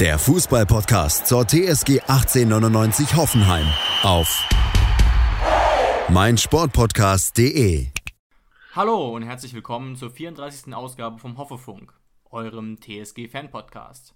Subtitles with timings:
[0.00, 3.66] der Fußballpodcast zur TSG 1899 Hoffenheim
[4.04, 4.48] auf
[6.08, 7.88] meinsportpodcast.de.
[8.76, 10.72] Hallo und herzlich willkommen zur 34.
[10.72, 11.92] Ausgabe vom Hoffefunk,
[12.30, 14.14] eurem TSG-Fan-Podcast.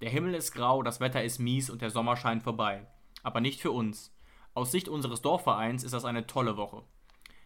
[0.00, 2.86] Der Himmel ist grau, das Wetter ist mies und der Sommer scheint vorbei.
[3.22, 4.14] Aber nicht für uns.
[4.54, 6.84] Aus Sicht unseres Dorfvereins ist das eine tolle Woche.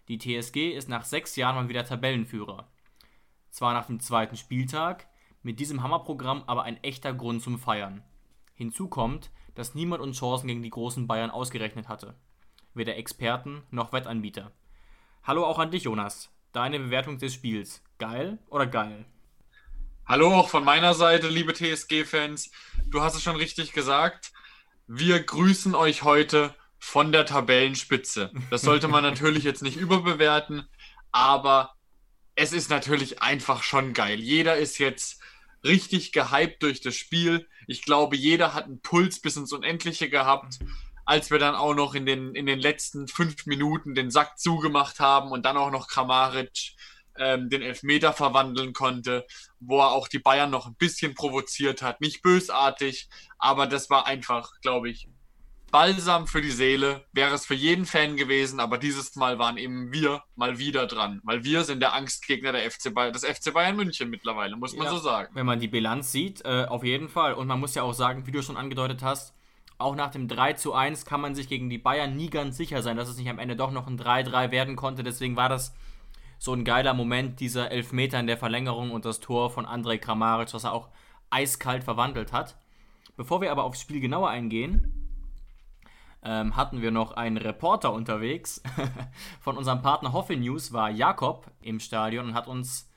[0.07, 2.71] Die TSG ist nach sechs Jahren mal wieder Tabellenführer.
[3.51, 5.09] Zwar nach dem zweiten Spieltag,
[5.43, 8.03] mit diesem Hammerprogramm aber ein echter Grund zum Feiern.
[8.55, 12.15] Hinzu kommt, dass niemand uns Chancen gegen die großen Bayern ausgerechnet hatte.
[12.75, 14.53] Weder Experten noch Wettanbieter.
[15.25, 16.31] Hallo auch an dich, Jonas.
[16.53, 17.83] Deine Bewertung des Spiels.
[17.99, 19.05] Geil oder geil?
[20.07, 22.51] Hallo auch von meiner Seite, liebe TSG-Fans.
[22.89, 24.33] Du hast es schon richtig gesagt.
[24.87, 28.33] Wir grüßen euch heute von der Tabellenspitze.
[28.51, 30.69] Das sollte man natürlich jetzt nicht überbewerten,
[31.13, 31.75] aber
[32.35, 34.19] es ist natürlich einfach schon geil.
[34.19, 35.22] Jeder ist jetzt
[35.65, 37.49] richtig gehypt durch das Spiel.
[37.67, 40.59] Ich glaube, jeder hat einen Puls bis ins Unendliche gehabt,
[41.05, 45.01] als wir dann auch noch in den, in den letzten fünf Minuten den Sack zugemacht
[45.01, 46.75] haben und dann auch noch Kramaric
[47.19, 49.27] ähm, den Elfmeter verwandeln konnte,
[49.61, 52.01] wo er auch die Bayern noch ein bisschen provoziert hat.
[52.01, 55.09] Nicht bösartig, aber das war einfach, glaube ich,
[55.73, 59.91] Balsam für die Seele, wäre es für jeden Fan gewesen, aber dieses Mal waren eben
[59.91, 63.75] wir mal wieder dran, weil wir sind der Angstgegner der FC Bayern, des FC Bayern
[63.75, 65.35] München mittlerweile, muss man Ja, so sagen.
[65.35, 67.33] Wenn man die Bilanz sieht, äh, auf jeden Fall.
[67.33, 69.35] Und man muss ja auch sagen, wie du schon angedeutet hast,
[69.79, 72.83] auch nach dem 3 zu 1 kann man sich gegen die Bayern nie ganz sicher
[72.83, 75.03] sein, dass es nicht am Ende doch noch ein 3-3 werden konnte.
[75.03, 75.75] Deswegen war das
[76.39, 80.53] so ein geiler Moment, dieser Elfmeter in der Verlängerung und das Tor von Andrej Kramaric,
[80.53, 80.91] was er auch
[81.31, 82.59] eiskalt verwandelt hat.
[83.17, 85.02] Bevor wir aber aufs Spiel genauer eingehen,
[86.25, 88.63] ähm, hatten wir noch einen Reporter unterwegs.
[89.41, 92.89] Von unserem Partner Hoffe News war Jakob im Stadion und hat uns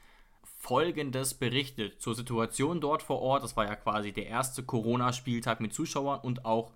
[0.43, 3.43] Folgendes berichtet zur Situation dort vor Ort.
[3.43, 6.71] Das war ja quasi der erste Corona-Spieltag mit Zuschauern und auch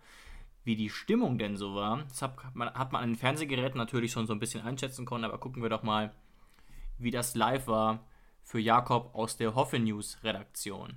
[0.64, 2.04] wie die Stimmung denn so war.
[2.10, 5.24] Das hat man, hat man an den Fernsehgeräten natürlich schon so ein bisschen einschätzen können,
[5.24, 6.14] aber gucken wir doch mal,
[7.00, 8.06] wie das live war
[8.44, 10.96] für Jakob aus der Hoffe News Redaktion.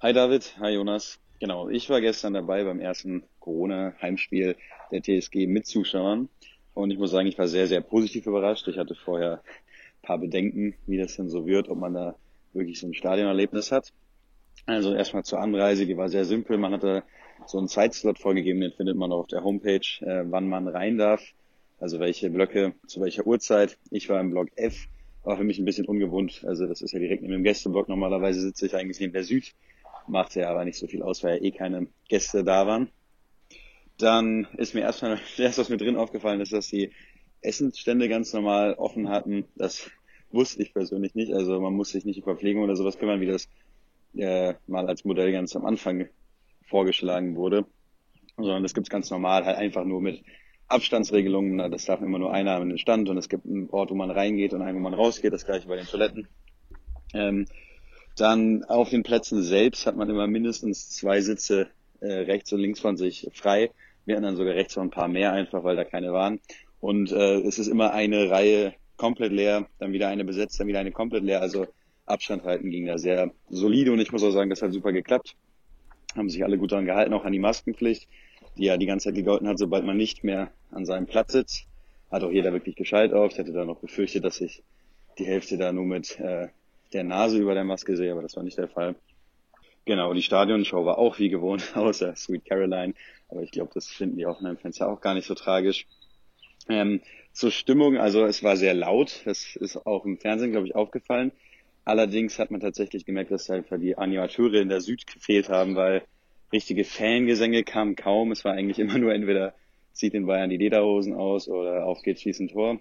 [0.00, 1.18] Hi David, hi Jonas.
[1.40, 4.56] Genau, ich war gestern dabei beim ersten Corona-Heimspiel
[4.92, 6.28] der TSG mit Zuschauern
[6.74, 8.68] und ich muss sagen, ich war sehr, sehr positiv überrascht.
[8.68, 12.14] Ich hatte vorher ein paar Bedenken, wie das denn so wird, ob man da
[12.52, 13.92] wirklich so ein Stadionerlebnis hat.
[14.66, 16.58] Also erstmal zur Anreise, die war sehr simpel.
[16.58, 17.04] Man hatte
[17.46, 21.22] so einen Zeitslot vorgegeben, den findet man auf der Homepage, äh, wann man rein darf,
[21.80, 23.78] also welche Blöcke zu welcher Uhrzeit.
[23.90, 24.88] Ich war im Block F,
[25.24, 26.44] war für mich ein bisschen ungewohnt.
[26.46, 27.88] Also das ist ja direkt neben dem Gästeblock.
[27.88, 29.54] Normalerweise sitze ich eigentlich neben der Süd
[30.08, 32.90] machte ja aber nicht so viel aus, weil ja eh keine Gäste da waren.
[33.98, 36.92] Dann ist mir erstmal erst was mir drin aufgefallen ist, dass die
[37.40, 39.44] Essensstände ganz normal offen hatten.
[39.56, 39.90] Das
[40.30, 41.32] wusste ich persönlich nicht.
[41.32, 43.48] Also man muss sich nicht um Verpflegung oder sowas kümmern, wie das
[44.16, 46.08] äh, mal als Modell ganz am Anfang
[46.66, 47.66] vorgeschlagen wurde.
[48.36, 50.22] Sondern das gibt's ganz normal, halt einfach nur mit
[50.68, 51.70] Abstandsregelungen.
[51.70, 54.10] Das darf immer nur einer an den Stand und es gibt einen Ort, wo man
[54.10, 55.32] reingeht und einen, wo man rausgeht.
[55.32, 56.28] Das gleiche bei den Toiletten.
[57.14, 57.46] Ähm,
[58.16, 61.68] dann auf den Plätzen selbst hat man immer mindestens zwei Sitze
[62.00, 63.70] äh, rechts und links von sich frei.
[64.08, 66.40] Wir hatten dann sogar rechts noch ein paar mehr einfach, weil da keine waren.
[66.80, 70.80] Und äh, es ist immer eine Reihe komplett leer, dann wieder eine besetzt, dann wieder
[70.80, 71.42] eine komplett leer.
[71.42, 71.66] Also
[72.06, 75.36] Abstand halten ging da sehr solide und ich muss auch sagen, das hat super geklappt.
[76.16, 78.08] Haben sich alle gut daran gehalten, auch an die Maskenpflicht,
[78.56, 81.66] die ja die ganze Zeit gegolten hat, sobald man nicht mehr an seinem Platz sitzt.
[82.10, 83.32] Hat auch jeder wirklich gescheit auf.
[83.32, 84.62] Ich hätte da noch befürchtet, dass ich
[85.18, 86.48] die Hälfte da nur mit äh,
[86.94, 88.94] der Nase über der Maske sehe, aber das war nicht der Fall.
[89.84, 92.94] Genau, die Stadionshow war auch wie gewohnt, außer Sweet Caroline.
[93.28, 95.86] Aber ich glaube, das finden die Hoffenheim-Fans ja auch gar nicht so tragisch.
[96.68, 97.00] Ähm,
[97.32, 99.22] zur Stimmung, also es war sehr laut.
[99.24, 101.32] Das ist auch im Fernsehen, glaube ich, aufgefallen.
[101.84, 106.02] Allerdings hat man tatsächlich gemerkt, dass halt die Animateure in der Süd gefehlt haben, weil
[106.52, 108.32] richtige Fangesänge kamen kaum.
[108.32, 109.54] Es war eigentlich immer nur entweder
[109.92, 112.80] zieht den Bayern die Lederhosen aus oder auf geht's, schießen Tor.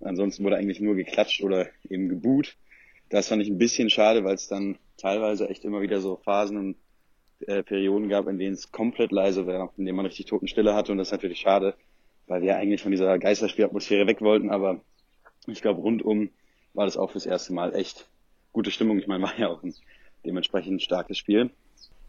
[0.00, 2.56] Ansonsten wurde eigentlich nur geklatscht oder eben geboot.
[3.08, 6.56] Das fand ich ein bisschen schade, weil es dann teilweise echt immer wieder so Phasen
[6.56, 6.76] und
[7.46, 10.92] äh, Perioden gab, in denen es komplett leise war, in denen man richtig Totenstille hatte
[10.92, 11.74] und das ist natürlich schade,
[12.26, 14.80] weil wir eigentlich von dieser Geisterspielatmosphäre weg wollten, aber
[15.46, 16.30] ich glaube rundum
[16.72, 18.08] war das auch fürs erste Mal echt
[18.52, 18.98] gute Stimmung.
[18.98, 19.74] Ich meine, war ja auch ein
[20.24, 21.50] dementsprechend starkes Spiel.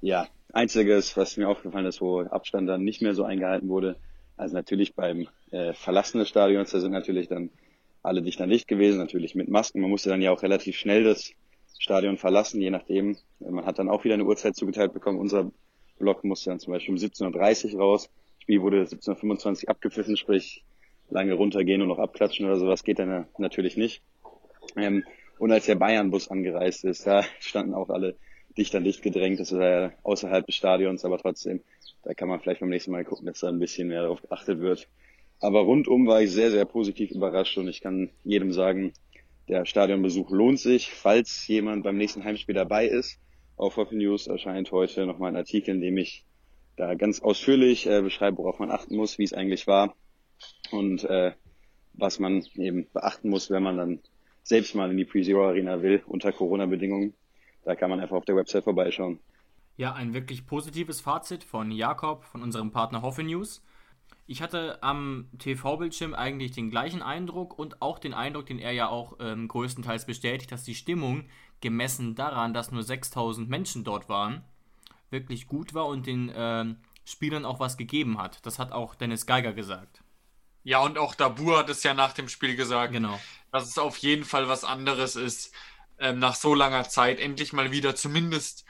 [0.01, 3.97] Ja, Einziges, was mir aufgefallen ist, wo Abstand dann nicht mehr so eingehalten wurde,
[4.37, 7.49] also natürlich beim äh, Verlassen des Stadions, da sind natürlich dann
[8.03, 9.81] alle dicht an dicht gewesen, natürlich mit Masken.
[9.81, 11.31] Man musste dann ja auch relativ schnell das
[11.77, 13.17] Stadion verlassen, je nachdem.
[13.39, 15.19] Man hat dann auch wieder eine Uhrzeit zugeteilt bekommen.
[15.19, 15.51] Unser
[15.99, 18.09] Block musste dann zum Beispiel um 17.30 Uhr raus.
[18.35, 20.63] Das Spiel wurde 17.25 Uhr abgepfiffen, sprich
[21.09, 24.01] lange runtergehen und noch abklatschen oder sowas geht dann natürlich nicht.
[24.75, 25.03] Ähm,
[25.37, 28.15] und als der Bayern-Bus angereist ist, da standen auch alle
[28.57, 29.39] dicht an dicht gedrängt.
[29.39, 31.61] Das ist ja außerhalb des Stadions, aber trotzdem,
[32.03, 34.59] da kann man vielleicht beim nächsten Mal gucken, dass da ein bisschen mehr darauf geachtet
[34.59, 34.87] wird.
[35.41, 38.93] Aber rundum war ich sehr, sehr positiv überrascht und ich kann jedem sagen,
[39.47, 40.91] der Stadionbesuch lohnt sich.
[40.91, 43.19] Falls jemand beim nächsten Heimspiel dabei ist,
[43.57, 46.25] auf Hoffy News erscheint heute nochmal ein Artikel, in dem ich
[46.75, 49.95] da ganz ausführlich äh, beschreibe, worauf man achten muss, wie es eigentlich war
[50.71, 51.31] und äh,
[51.93, 53.99] was man eben beachten muss, wenn man dann
[54.43, 57.13] selbst mal in die Pre-Zero Arena will, unter Corona-Bedingungen.
[57.63, 59.19] Da kann man einfach auf der Website vorbeischauen.
[59.77, 63.63] Ja, ein wirklich positives Fazit von Jakob, von unserem Partner Hoffe News.
[64.27, 68.89] Ich hatte am TV-Bildschirm eigentlich den gleichen Eindruck und auch den Eindruck, den er ja
[68.89, 71.25] auch ähm, größtenteils bestätigt, dass die Stimmung,
[71.61, 74.43] gemessen daran, dass nur 6000 Menschen dort waren,
[75.09, 78.45] wirklich gut war und den ähm, Spielern auch was gegeben hat.
[78.45, 80.03] Das hat auch Dennis Geiger gesagt.
[80.63, 83.19] Ja, und auch Dabur hat es ja nach dem Spiel gesagt, genau.
[83.51, 85.53] dass es auf jeden Fall was anderes ist,
[85.99, 88.65] ähm, nach so langer Zeit endlich mal wieder zumindest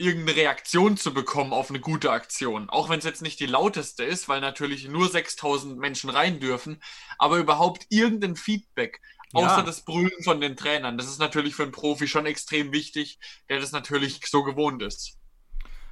[0.00, 2.70] irgendeine Reaktion zu bekommen auf eine gute Aktion.
[2.70, 6.82] Auch wenn es jetzt nicht die lauteste ist, weil natürlich nur 6000 Menschen rein dürfen,
[7.18, 9.00] aber überhaupt irgendein Feedback,
[9.32, 9.62] außer ja.
[9.62, 10.96] das Brüllen von den Trainern.
[10.96, 13.18] Das ist natürlich für einen Profi schon extrem wichtig,
[13.48, 15.18] der das natürlich so gewohnt ist.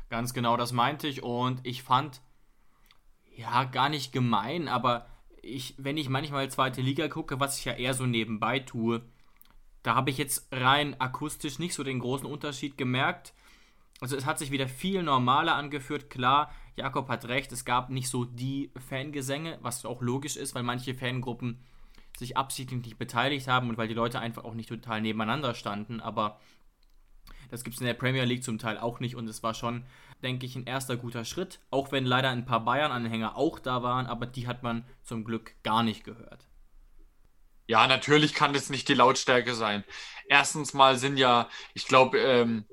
[0.08, 2.22] Ganz genau, das meinte ich und ich fand,
[3.36, 5.06] ja, gar nicht gemein, aber
[5.42, 9.02] ich, wenn ich manchmal zweite Liga gucke, was ich ja eher so nebenbei tue,
[9.82, 13.32] da habe ich jetzt rein akustisch nicht so den großen Unterschied gemerkt.
[14.00, 16.10] Also es hat sich wieder viel normaler angeführt.
[16.10, 20.62] Klar, Jakob hat recht, es gab nicht so die Fangesänge, was auch logisch ist, weil
[20.62, 21.64] manche Fangruppen
[22.16, 26.00] sich absichtlich nicht beteiligt haben und weil die Leute einfach auch nicht total nebeneinander standen.
[26.00, 26.40] Aber
[27.50, 29.84] das gibt es in der Premier League zum Teil auch nicht und es war schon
[30.22, 31.60] denke ich, ein erster guter Schritt.
[31.70, 35.54] Auch wenn leider ein paar Bayern-Anhänger auch da waren, aber die hat man zum Glück
[35.62, 36.46] gar nicht gehört.
[37.66, 39.84] Ja, natürlich kann das nicht die Lautstärke sein.
[40.28, 42.64] Erstens mal sind ja, ich glaube, ähm,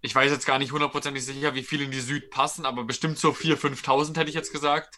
[0.00, 3.18] ich weiß jetzt gar nicht hundertprozentig sicher, wie viele in die Süd passen, aber bestimmt
[3.18, 4.96] so 4.000, 5.000 hätte ich jetzt gesagt.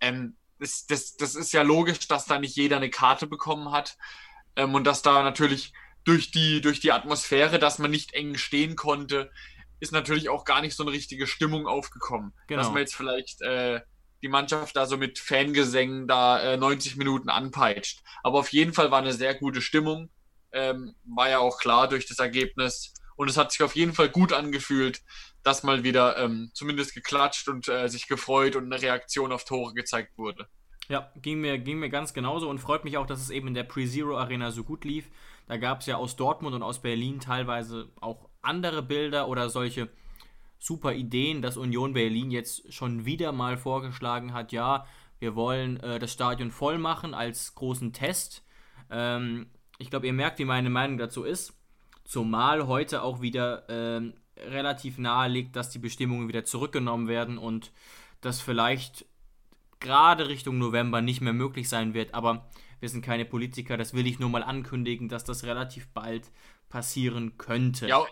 [0.00, 3.96] Ähm, das, das, das ist ja logisch, dass da nicht jeder eine Karte bekommen hat
[4.56, 5.72] ähm, und dass da natürlich
[6.04, 9.30] durch die, durch die Atmosphäre, dass man nicht eng stehen konnte,
[9.80, 12.32] ist natürlich auch gar nicht so eine richtige Stimmung aufgekommen.
[12.48, 12.62] Genau.
[12.62, 13.80] Dass man jetzt vielleicht äh,
[14.22, 18.02] die Mannschaft da so mit Fangesängen da äh, 90 Minuten anpeitscht.
[18.22, 20.10] Aber auf jeden Fall war eine sehr gute Stimmung.
[20.50, 22.94] Ähm, war ja auch klar durch das Ergebnis.
[23.18, 25.02] Und es hat sich auf jeden Fall gut angefühlt,
[25.42, 29.74] dass mal wieder ähm, zumindest geklatscht und äh, sich gefreut und eine Reaktion auf Tore
[29.74, 30.46] gezeigt wurde.
[30.88, 33.54] Ja, ging mir, ging mir ganz genauso und freut mich auch, dass es eben in
[33.54, 35.10] der Pre-Zero Arena so gut lief.
[35.48, 39.88] Da gab es ja aus Dortmund und aus Berlin teilweise auch andere Bilder oder solche
[40.60, 44.86] super Ideen, dass Union Berlin jetzt schon wieder mal vorgeschlagen hat, ja,
[45.18, 48.44] wir wollen äh, das Stadion voll machen als großen Test.
[48.90, 51.57] Ähm, ich glaube, ihr merkt, wie meine Meinung dazu ist.
[52.08, 57.70] Zumal heute auch wieder ähm, relativ nahe liegt, dass die Bestimmungen wieder zurückgenommen werden und
[58.22, 59.04] das vielleicht
[59.78, 62.14] gerade Richtung November nicht mehr möglich sein wird.
[62.14, 62.48] Aber
[62.80, 66.30] wir sind keine Politiker, das will ich nur mal ankündigen, dass das relativ bald
[66.70, 67.86] passieren könnte.
[67.88, 68.06] Ja,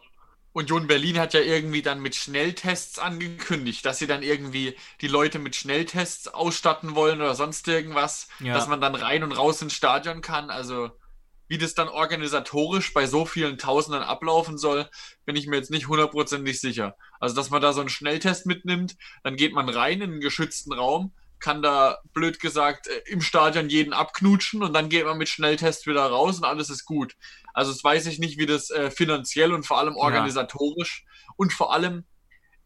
[0.52, 5.38] Union Berlin hat ja irgendwie dann mit Schnelltests angekündigt, dass sie dann irgendwie die Leute
[5.38, 8.52] mit Schnelltests ausstatten wollen oder sonst irgendwas, ja.
[8.52, 10.50] dass man dann rein und raus ins Stadion kann.
[10.50, 10.90] Also
[11.48, 14.88] wie das dann organisatorisch bei so vielen Tausenden ablaufen soll,
[15.24, 16.96] bin ich mir jetzt nicht hundertprozentig sicher.
[17.20, 20.72] Also dass man da so einen Schnelltest mitnimmt, dann geht man rein in einen geschützten
[20.72, 25.28] Raum, kann da blöd gesagt äh, im Stadion jeden abknutschen und dann geht man mit
[25.28, 27.14] Schnelltest wieder raus und alles ist gut.
[27.52, 31.34] Also das weiß ich nicht, wie das äh, finanziell und vor allem organisatorisch ja.
[31.36, 32.04] und vor allem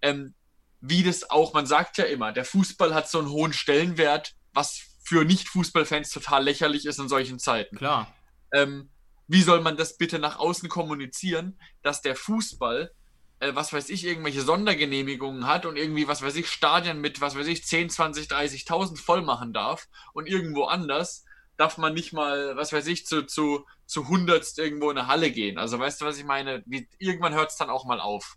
[0.03, 0.35] ähm,
[0.81, 4.81] wie das auch, man sagt ja immer, der Fußball hat so einen hohen Stellenwert, was
[5.03, 7.77] für Nicht-Fußballfans total lächerlich ist in solchen Zeiten.
[7.77, 8.13] Klar.
[8.53, 8.91] Ähm,
[9.29, 12.93] wie soll man das bitte nach außen kommunizieren, dass der Fußball,
[13.39, 17.37] äh, was weiß ich, irgendwelche Sondergenehmigungen hat und irgendwie, was weiß ich, Stadien mit, was
[17.37, 21.25] weiß ich, 10, 20, 30.000 voll machen darf und irgendwo anders
[21.57, 25.31] darf man nicht mal, was weiß ich, zu, zu, zu hundertst irgendwo in eine Halle
[25.31, 25.59] gehen.
[25.59, 26.63] Also weißt du, was ich meine?
[26.67, 28.37] Wie, irgendwann hört es dann auch mal auf.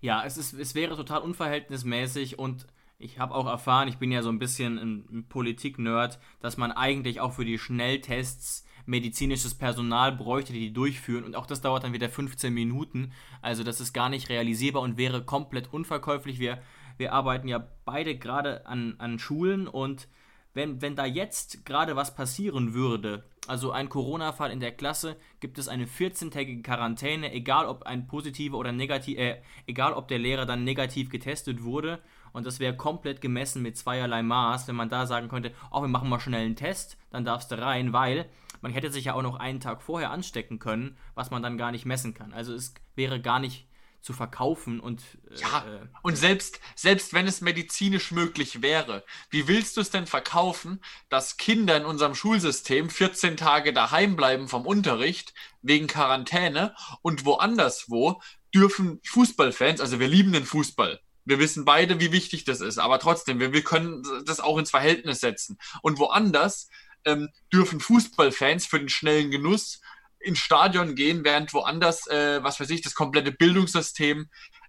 [0.00, 2.66] Ja, es, ist, es wäre total unverhältnismäßig und
[2.98, 7.20] ich habe auch erfahren, ich bin ja so ein bisschen ein, Politik-Nerd, dass man eigentlich
[7.20, 11.24] auch für die Schnelltests medizinisches Personal bräuchte, die die durchführen.
[11.24, 13.12] Und auch das dauert dann wieder 15 Minuten.
[13.42, 16.38] Also das ist gar nicht realisierbar und wäre komplett unverkäuflich.
[16.38, 16.62] Wir,
[16.96, 20.08] wir arbeiten ja beide gerade an, an Schulen und
[20.54, 25.58] wenn, wenn da jetzt gerade was passieren würde, also ein Corona-Fall in der Klasse, gibt
[25.58, 30.46] es eine 14-tägige Quarantäne, egal ob ein positiver oder negativ, äh, egal ob der Lehrer
[30.46, 32.00] dann negativ getestet wurde.
[32.32, 35.88] Und das wäre komplett gemessen mit zweierlei Maß, wenn man da sagen könnte, oh, wir
[35.88, 38.26] machen mal schnell einen Test, dann darfst du rein, weil
[38.64, 41.70] man hätte sich ja auch noch einen Tag vorher anstecken können, was man dann gar
[41.70, 42.32] nicht messen kann.
[42.32, 43.68] Also es wäre gar nicht
[44.00, 49.82] zu verkaufen und äh, und selbst selbst wenn es medizinisch möglich wäre, wie willst du
[49.82, 50.80] es denn verkaufen,
[51.10, 57.90] dass Kinder in unserem Schulsystem 14 Tage daheim bleiben vom Unterricht wegen Quarantäne und woanders
[57.90, 58.22] wo
[58.54, 62.98] dürfen Fußballfans, also wir lieben den Fußball, wir wissen beide, wie wichtig das ist, aber
[62.98, 65.58] trotzdem, wir, wir können das auch ins Verhältnis setzen.
[65.82, 66.68] Und woanders
[67.04, 69.80] ähm, dürfen Fußballfans für den schnellen Genuss
[70.18, 74.28] ins Stadion gehen, während woanders, äh, was weiß ich, das komplette Bildungssystem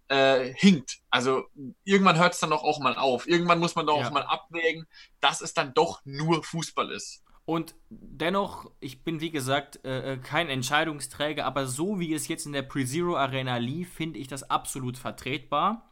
[0.10, 1.00] äh, hinkt.
[1.10, 1.46] Also
[1.84, 3.28] irgendwann hört es dann doch auch mal auf.
[3.28, 4.08] Irgendwann muss man doch ja.
[4.08, 4.86] auch mal abwägen,
[5.20, 7.24] dass es dann doch nur Fußball ist.
[7.46, 12.48] Und dennoch, ich bin wie gesagt äh, äh kein Entscheidungsträger, aber so wie es jetzt
[12.48, 15.90] in der Pre-Zero Arena lief, finde ich das absolut vertretbar.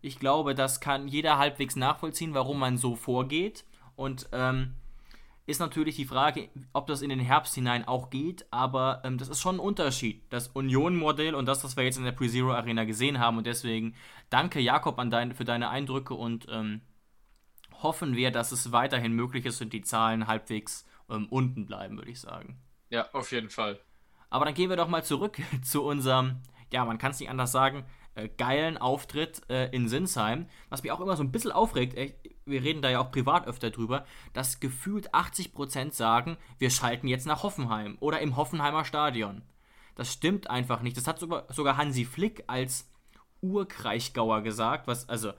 [0.00, 3.64] Ich glaube, das kann jeder halbwegs nachvollziehen, warum man so vorgeht.
[3.96, 4.74] Und ähm,
[5.46, 9.28] ist natürlich die Frage, ob das in den Herbst hinein auch geht, aber ähm, das
[9.28, 10.22] ist schon ein Unterschied.
[10.30, 13.36] Das Union-Modell und das, was wir jetzt in der Pre-Zero Arena gesehen haben.
[13.36, 13.94] Und deswegen
[14.30, 16.80] danke Jakob an dein, für deine Eindrücke und ähm,
[17.82, 22.10] hoffen wir, dass es weiterhin möglich ist und die Zahlen halbwegs ähm, unten bleiben, würde
[22.10, 22.58] ich sagen.
[22.88, 23.80] Ja, auf jeden Fall.
[24.30, 26.40] Aber dann gehen wir doch mal zurück zu unserem,
[26.72, 27.84] ja, man kann es nicht anders sagen,
[28.14, 30.46] äh, geilen Auftritt äh, in Sinsheim.
[30.70, 32.14] Was mich auch immer so ein bisschen aufregt, ey,
[32.46, 37.26] wir reden da ja auch privat öfter drüber, dass gefühlt 80% sagen, wir schalten jetzt
[37.26, 39.42] nach Hoffenheim oder im Hoffenheimer Stadion.
[39.94, 40.96] Das stimmt einfach nicht.
[40.96, 42.90] Das hat sogar, Hansi Flick als
[43.40, 45.32] Urkreichgauer gesagt, was, also,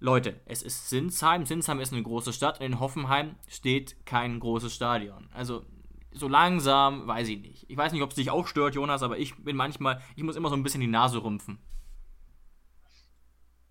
[0.00, 1.46] Leute, es ist Sinsheim.
[1.46, 5.28] Sinsheim ist eine große Stadt und in Hoffenheim steht kein großes Stadion.
[5.32, 5.64] Also,
[6.10, 7.64] so langsam, weiß ich nicht.
[7.68, 10.36] Ich weiß nicht, ob es dich auch stört, Jonas, aber ich bin manchmal, ich muss
[10.36, 11.58] immer so ein bisschen die Nase rümpfen.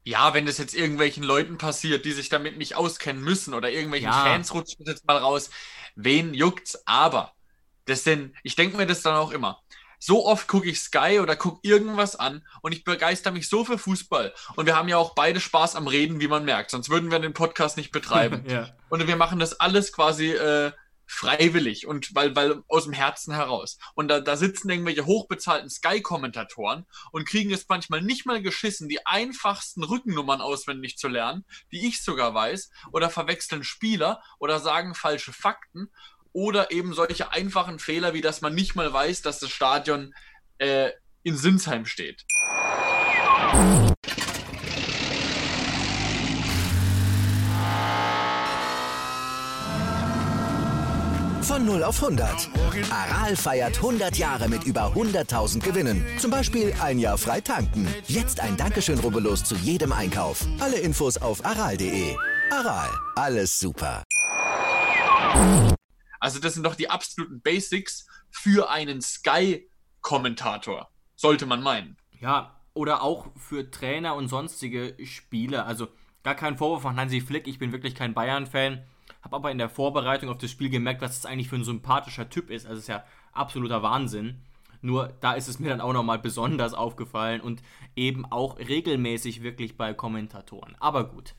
[0.04, 4.10] Ja, wenn das jetzt irgendwelchen Leuten passiert, die sich damit nicht auskennen müssen oder irgendwelchen
[4.10, 4.24] ja.
[4.24, 5.50] Fans rutschen jetzt mal raus,
[5.96, 6.84] wen juckt's?
[6.86, 7.34] Aber
[7.86, 9.62] das denn, ich denke mir das dann auch immer.
[10.00, 13.78] So oft gucke ich Sky oder gucke irgendwas an und ich begeister mich so für
[13.78, 14.34] Fußball.
[14.58, 16.72] Und wir haben ja auch beide Spaß am Reden, wie man merkt.
[16.72, 18.44] Sonst würden wir den Podcast nicht betreiben.
[18.50, 18.70] ja.
[18.90, 20.74] Und wir machen das alles quasi äh,
[21.06, 23.78] freiwillig und weil, weil aus dem Herzen heraus.
[23.94, 29.06] Und da, da sitzen irgendwelche hochbezahlten Sky-Kommentatoren und kriegen es manchmal nicht mal geschissen, die
[29.06, 35.34] einfachsten Rückennummern auswendig zu lernen, die ich sogar weiß, oder verwechseln Spieler oder sagen falsche
[35.34, 35.90] Fakten
[36.32, 40.14] oder eben solche einfachen Fehler, wie dass man nicht mal weiß, dass das Stadion
[40.58, 40.92] äh,
[41.24, 42.26] in Sinsheim steht.
[51.74, 52.50] 0 auf 100.
[52.92, 56.06] Aral feiert 100 Jahre mit über 100.000 Gewinnen.
[56.20, 57.88] Zum Beispiel ein Jahr frei tanken.
[58.06, 60.46] Jetzt ein Dankeschön, rubbellos zu jedem Einkauf.
[60.60, 62.16] Alle Infos auf aral.de.
[62.52, 64.04] Aral, alles super.
[66.20, 70.92] Also das sind doch die absoluten Basics für einen Sky-Kommentator.
[71.16, 71.98] Sollte man meinen.
[72.20, 75.66] Ja, oder auch für Trainer und sonstige Spieler.
[75.66, 75.88] Also
[76.22, 77.48] gar kein Vorwurf von Hansi Flick.
[77.48, 78.84] Ich bin wirklich kein Bayern-Fan
[79.24, 82.30] habe aber in der Vorbereitung auf das Spiel gemerkt, was das eigentlich für ein sympathischer
[82.30, 82.66] Typ ist.
[82.66, 84.42] Also es ist ja absoluter Wahnsinn.
[84.82, 87.64] Nur da ist es mir dann auch nochmal besonders aufgefallen und
[87.96, 90.76] eben auch regelmäßig wirklich bei Kommentatoren.
[90.80, 91.36] Aber gut.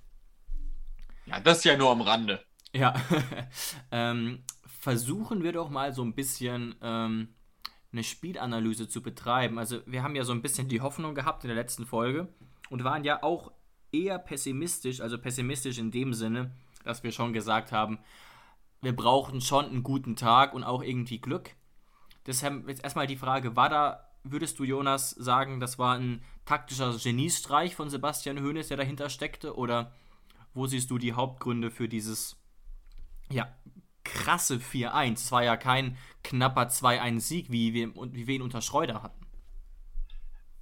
[1.26, 2.42] Ja, das ist ja nur am Rande.
[2.72, 2.94] Ja.
[3.90, 7.34] ähm, versuchen wir doch mal so ein bisschen ähm,
[7.92, 9.58] eine Spielanalyse zu betreiben.
[9.58, 12.28] Also wir haben ja so ein bisschen die Hoffnung gehabt in der letzten Folge
[12.70, 13.52] und waren ja auch
[13.92, 16.50] eher pessimistisch, also pessimistisch in dem Sinne,
[16.84, 17.98] dass wir schon gesagt haben,
[18.80, 21.50] wir brauchen schon einen guten Tag und auch irgendwie Glück.
[22.26, 26.96] Deshalb jetzt erstmal die Frage, war da, würdest du Jonas sagen, das war ein taktischer
[26.96, 29.56] Geniestreich von Sebastian Hoeneß, der dahinter steckte?
[29.56, 29.92] Oder
[30.52, 32.36] wo siehst du die Hauptgründe für dieses,
[33.30, 33.52] ja,
[34.04, 35.12] krasse 4-1?
[35.14, 39.23] Es war ja kein knapper 2-1-Sieg, wie wir, wie wir ihn unter Schreuder hatten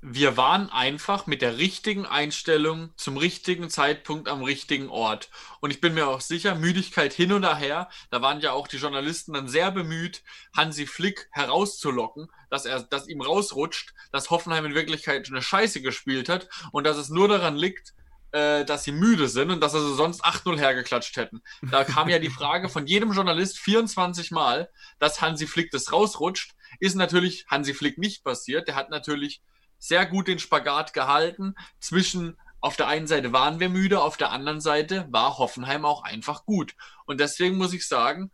[0.04, 5.30] wir waren einfach mit der richtigen Einstellung zum richtigen Zeitpunkt am richtigen Ort.
[5.60, 8.78] Und ich bin mir auch sicher, Müdigkeit hin und her, da waren ja auch die
[8.78, 10.24] Journalisten dann sehr bemüht,
[10.56, 16.28] Hansi Flick herauszulocken, dass er, dass ihm rausrutscht, dass Hoffenheim in Wirklichkeit eine Scheiße gespielt
[16.28, 17.94] hat und dass es nur daran liegt,
[18.32, 21.42] äh, dass sie müde sind und dass sie sonst 8-0 hergeklatscht hätten.
[21.70, 24.68] Da kam ja die Frage von jedem Journalist 24 Mal,
[24.98, 26.56] dass Hansi Flick das rausrutscht.
[26.80, 28.66] Ist natürlich Hansi Flick nicht passiert.
[28.66, 29.42] Der hat natürlich
[29.82, 34.30] sehr gut den Spagat gehalten zwischen auf der einen Seite waren wir müde, auf der
[34.30, 36.76] anderen Seite war Hoffenheim auch einfach gut.
[37.04, 38.30] Und deswegen muss ich sagen,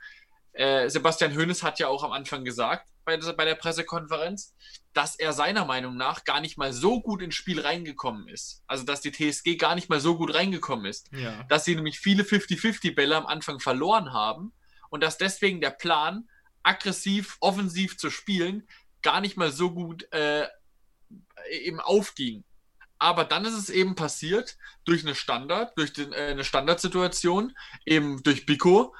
[0.53, 4.55] äh, Sebastian Hoeneß hat ja auch am Anfang gesagt bei, bei der Pressekonferenz,
[4.93, 8.63] dass er seiner Meinung nach gar nicht mal so gut ins Spiel reingekommen ist.
[8.67, 11.11] Also dass die TSG gar nicht mal so gut reingekommen ist.
[11.13, 11.45] Ja.
[11.45, 14.53] Dass sie nämlich viele 50-50-Bälle am Anfang verloren haben
[14.91, 16.29] und dass deswegen der Plan,
[16.63, 18.69] aggressiv, offensiv zu spielen,
[19.01, 20.47] gar nicht mal so gut äh,
[21.51, 22.45] eben aufging.
[22.99, 27.55] Aber dann ist es eben passiert durch eine Standard, durch den, äh, eine Standardsituation,
[27.87, 28.95] eben durch Biko,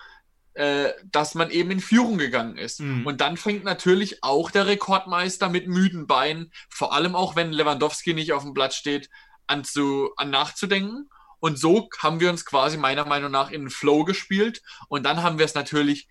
[0.55, 2.81] äh, dass man eben in Führung gegangen ist.
[2.81, 3.07] Mhm.
[3.07, 8.15] Und dann fängt natürlich auch der Rekordmeister mit müden Beinen, vor allem auch wenn Lewandowski
[8.15, 9.11] nicht auf dem Blatt steht,
[9.47, 11.09] an, zu, an nachzudenken.
[11.41, 14.63] Und so haben wir uns quasi meiner Meinung nach in den Flow gespielt.
[14.89, 16.09] Und dann haben wir es natürlich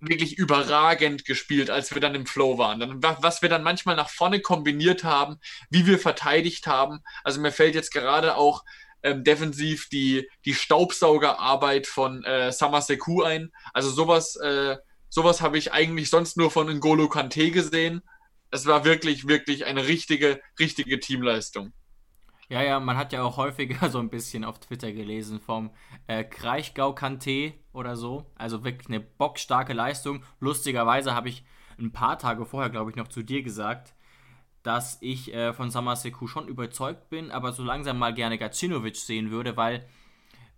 [0.00, 2.80] wirklich überragend gespielt, als wir dann im Flow waren.
[2.80, 5.38] Dann, was wir dann manchmal nach vorne kombiniert haben,
[5.68, 7.00] wie wir verteidigt haben.
[7.22, 8.64] Also mir fällt jetzt gerade auch
[9.02, 13.52] ähm, defensiv die, die Staubsaugerarbeit von äh, Samaseku ein.
[13.72, 14.76] Also sowas, äh,
[15.08, 18.02] sowas habe ich eigentlich sonst nur von N'Golo Kante gesehen.
[18.50, 21.72] Es war wirklich, wirklich eine richtige, richtige Teamleistung.
[22.50, 25.70] Ja, ja, man hat ja auch häufiger so ein bisschen auf Twitter gelesen vom
[26.08, 28.26] äh, Kraichgau Kanté oder so.
[28.34, 30.24] Also wirklich eine bockstarke Leistung.
[30.40, 31.44] Lustigerweise habe ich
[31.78, 33.94] ein paar Tage vorher, glaube ich, noch zu dir gesagt,
[34.64, 39.30] dass ich äh, von Samaseku schon überzeugt bin, aber so langsam mal gerne Gacinovic sehen
[39.30, 39.88] würde, weil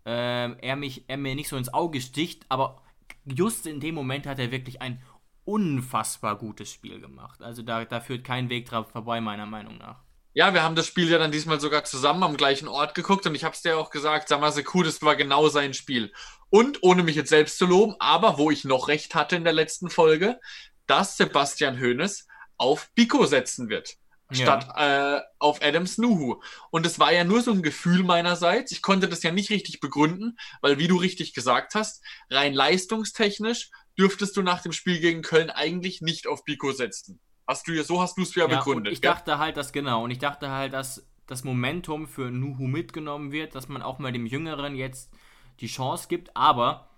[0.07, 2.81] äh, er, mich, er mir nicht so ins Auge sticht, aber
[3.27, 5.03] just in dem Moment hat er wirklich ein
[5.45, 7.43] unfassbar gutes Spiel gemacht.
[7.43, 10.01] Also da, da führt kein Weg drauf vorbei, meiner Meinung nach.
[10.35, 13.35] Ja, wir haben das Spiel ja dann diesmal sogar zusammen am gleichen Ort geguckt und
[13.35, 16.12] ich habe es dir auch gesagt, Samaseku, das war genau sein Spiel.
[16.49, 19.53] Und ohne mich jetzt selbst zu loben, aber wo ich noch recht hatte in der
[19.53, 20.41] letzten Folge,
[20.87, 23.97] dass Sebastian Hoeneß auf Biko setzen wird.
[24.31, 25.19] Statt ja.
[25.19, 26.41] äh, auf Adams Nuhu.
[26.71, 28.73] Und es war ja nur so ein Gefühl meinerseits.
[28.73, 33.71] Ich konnte das ja nicht richtig begründen, weil, wie du richtig gesagt hast, rein leistungstechnisch
[33.99, 37.21] dürftest du nach dem Spiel gegen Köln eigentlich nicht auf Biko setzen.
[37.47, 38.93] Hast du ja, so hast du es ja, ja begründet.
[38.93, 39.13] ich ja?
[39.13, 43.55] dachte halt, dass genau, und ich dachte halt, dass das Momentum für Nuhu mitgenommen wird,
[43.55, 45.13] dass man auch mal dem Jüngeren jetzt
[45.61, 46.89] die Chance gibt, aber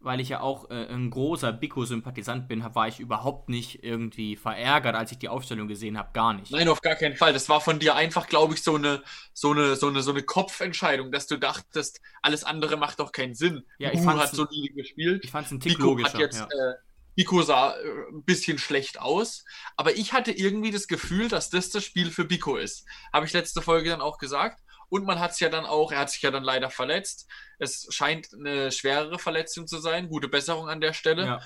[0.00, 4.94] weil ich ja auch äh, ein großer Biko-Sympathisant bin, war ich überhaupt nicht irgendwie verärgert,
[4.94, 6.10] als ich die Aufstellung gesehen habe.
[6.12, 6.52] Gar nicht.
[6.52, 7.32] Nein, auf gar keinen Fall.
[7.32, 10.22] Das war von dir einfach, glaube ich, so eine, so, eine, so, eine, so eine
[10.22, 13.64] Kopfentscheidung, dass du dachtest, alles andere macht doch keinen Sinn.
[13.78, 15.24] Ja, ich hat solide gespielt.
[15.24, 16.12] Ich fand es ein Tick Biko logischer.
[16.12, 16.46] Hat jetzt, ja.
[16.46, 16.74] äh,
[17.18, 19.44] Biko sah äh, ein bisschen schlecht aus,
[19.76, 22.86] aber ich hatte irgendwie das Gefühl, dass das das Spiel für Biko ist.
[23.12, 24.62] Habe ich letzte Folge dann auch gesagt.
[24.88, 27.28] Und man hat es ja dann auch, er hat sich ja dann leider verletzt.
[27.58, 30.08] Es scheint eine schwerere Verletzung zu sein.
[30.08, 31.26] Gute Besserung an der Stelle.
[31.26, 31.40] Ja,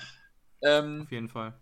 [0.61, 1.59] ähm, auf jeden Fall.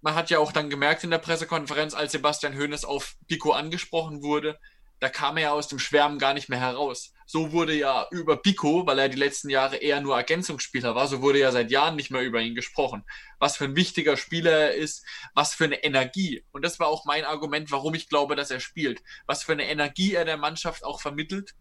[0.00, 4.22] Man hat ja auch dann gemerkt in der Pressekonferenz, als Sebastian Hoeneß auf Pico angesprochen
[4.22, 4.58] wurde,
[5.00, 7.14] da kam er ja aus dem Schwärmen gar nicht mehr heraus.
[7.24, 11.22] So wurde ja über Pico, weil er die letzten Jahre eher nur Ergänzungsspieler war, so
[11.22, 13.04] wurde ja seit Jahren nicht mehr über ihn gesprochen.
[13.38, 16.44] Was für ein wichtiger Spieler er ist, was für eine Energie.
[16.52, 19.02] Und das war auch mein Argument, warum ich glaube, dass er spielt.
[19.26, 21.54] Was für eine Energie er der Mannschaft auch vermittelt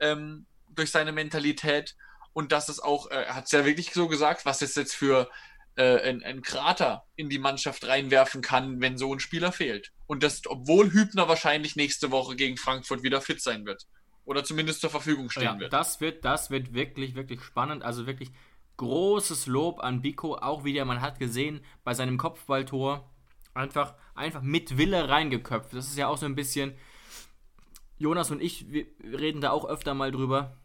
[0.00, 1.96] ähm, durch seine Mentalität.
[2.32, 4.94] Und dass es auch, äh, er hat es ja wirklich so gesagt, was es jetzt
[4.94, 5.30] für
[5.76, 9.92] äh, ein, ein Krater in die Mannschaft reinwerfen kann, wenn so ein Spieler fehlt.
[10.06, 13.86] Und das, obwohl Hübner wahrscheinlich nächste Woche gegen Frankfurt wieder fit sein wird.
[14.24, 15.72] Oder zumindest zur Verfügung stehen ja, wird.
[15.72, 17.82] Das wird, das wird wirklich, wirklich spannend.
[17.82, 18.30] Also wirklich
[18.76, 20.36] großes Lob an Biko.
[20.36, 23.10] Auch wieder, man hat gesehen, bei seinem Kopfballtor
[23.54, 25.72] einfach, einfach mit Wille reingeköpft.
[25.74, 26.74] Das ist ja auch so ein bisschen.
[27.98, 30.56] Jonas und ich, wir reden da auch öfter mal drüber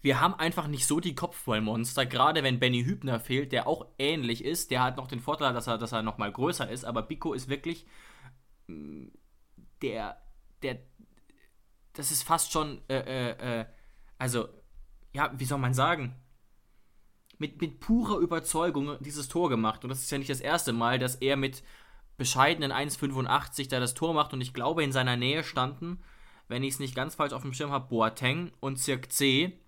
[0.00, 4.44] wir haben einfach nicht so die Kopfballmonster, gerade wenn Benny Hübner fehlt, der auch ähnlich
[4.44, 4.70] ist.
[4.70, 7.48] Der hat noch den Vorteil, dass er, dass er nochmal größer ist, aber Biko ist
[7.48, 7.86] wirklich
[8.68, 9.08] mm,
[9.82, 10.20] der,
[10.62, 10.78] der,
[11.94, 13.66] das ist fast schon, äh, äh, äh,
[14.18, 14.48] also,
[15.12, 16.14] ja, wie soll man sagen?
[17.38, 19.84] Mit, mit purer Überzeugung dieses Tor gemacht.
[19.84, 21.62] Und das ist ja nicht das erste Mal, dass er mit
[22.16, 24.32] bescheidenen 1,85 da das Tor macht.
[24.32, 26.02] Und ich glaube, in seiner Nähe standen,
[26.48, 29.60] wenn ich es nicht ganz falsch auf dem Schirm habe, Boateng und Cirque C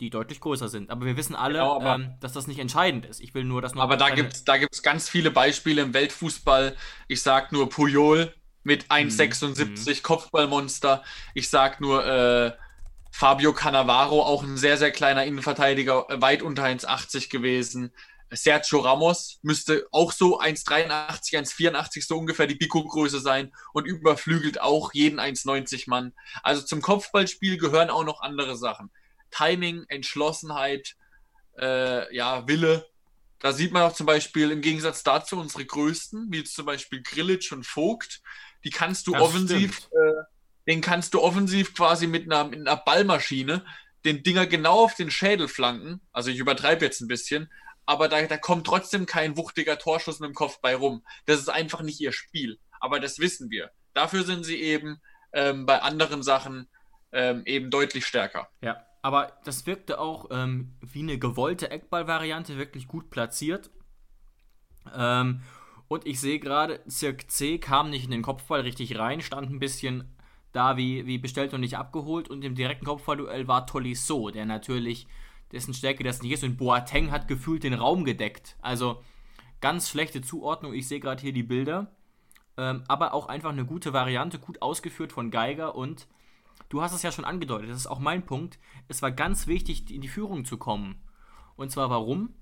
[0.00, 0.90] die deutlich größer sind.
[0.90, 3.20] Aber wir wissen alle, genau, ähm, dass das nicht entscheidend ist.
[3.20, 3.82] Ich will nur, dass noch.
[3.82, 6.76] Aber da gibt es da gibt's ganz viele Beispiele im Weltfußball.
[7.08, 10.02] Ich sag nur Puyol mit 1,76 mhm.
[10.02, 11.02] Kopfballmonster.
[11.34, 12.52] Ich sag nur äh,
[13.10, 17.92] Fabio Cannavaro, auch ein sehr, sehr kleiner Innenverteidiger, weit unter 1,80 gewesen.
[18.30, 24.92] Sergio Ramos müsste auch so 1,83, 1,84 so ungefähr die Biko-Größe sein und überflügelt auch
[24.92, 26.12] jeden 1,90 Mann.
[26.42, 28.90] Also zum Kopfballspiel gehören auch noch andere Sachen.
[29.36, 30.96] Timing, Entschlossenheit,
[31.58, 32.86] äh, ja, Wille.
[33.38, 37.52] Da sieht man auch zum Beispiel im Gegensatz dazu unsere größten, wie zum Beispiel Grillitsch
[37.52, 38.22] und Vogt,
[38.64, 40.22] die kannst du das offensiv, äh,
[40.66, 43.64] den kannst du offensiv quasi mit einer, mit einer Ballmaschine
[44.04, 46.00] den Dinger genau auf den Schädel flanken.
[46.12, 47.50] Also ich übertreibe jetzt ein bisschen,
[47.84, 51.04] aber da, da kommt trotzdem kein wuchtiger Torschuss mit dem Kopf bei rum.
[51.26, 52.58] Das ist einfach nicht ihr Spiel.
[52.80, 53.70] Aber das wissen wir.
[53.94, 55.00] Dafür sind sie eben
[55.32, 56.68] ähm, bei anderen Sachen
[57.12, 58.48] ähm, eben deutlich stärker.
[58.60, 63.70] Ja, aber das wirkte auch ähm, wie eine gewollte Eckball-Variante, wirklich gut platziert.
[64.92, 65.42] Ähm,
[65.86, 69.60] und ich sehe gerade, Cirque C kam nicht in den Kopfball richtig rein, stand ein
[69.60, 70.12] bisschen
[70.50, 72.28] da wie, wie bestellt und nicht abgeholt.
[72.28, 75.06] Und im direkten Kopfballduell war Tolisso, der natürlich
[75.52, 76.42] dessen Stärke das nicht ist.
[76.42, 78.56] Und Boateng hat gefühlt den Raum gedeckt.
[78.60, 79.04] Also
[79.60, 80.74] ganz schlechte Zuordnung.
[80.74, 81.94] Ich sehe gerade hier die Bilder.
[82.56, 85.76] Ähm, aber auch einfach eine gute Variante, gut ausgeführt von Geiger.
[85.76, 86.08] Und
[86.68, 88.58] du hast es ja schon angedeutet, das ist auch mein Punkt.
[88.88, 90.96] Es war ganz wichtig, in die Führung zu kommen.
[91.56, 92.34] Und zwar warum?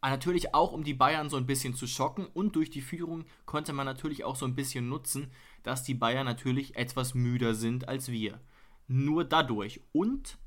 [0.00, 2.26] Ah, natürlich auch, um die Bayern so ein bisschen zu schocken.
[2.26, 6.26] Und durch die Führung konnte man natürlich auch so ein bisschen nutzen, dass die Bayern
[6.26, 8.40] natürlich etwas müder sind als wir.
[8.86, 9.80] Nur dadurch.
[9.92, 10.38] Und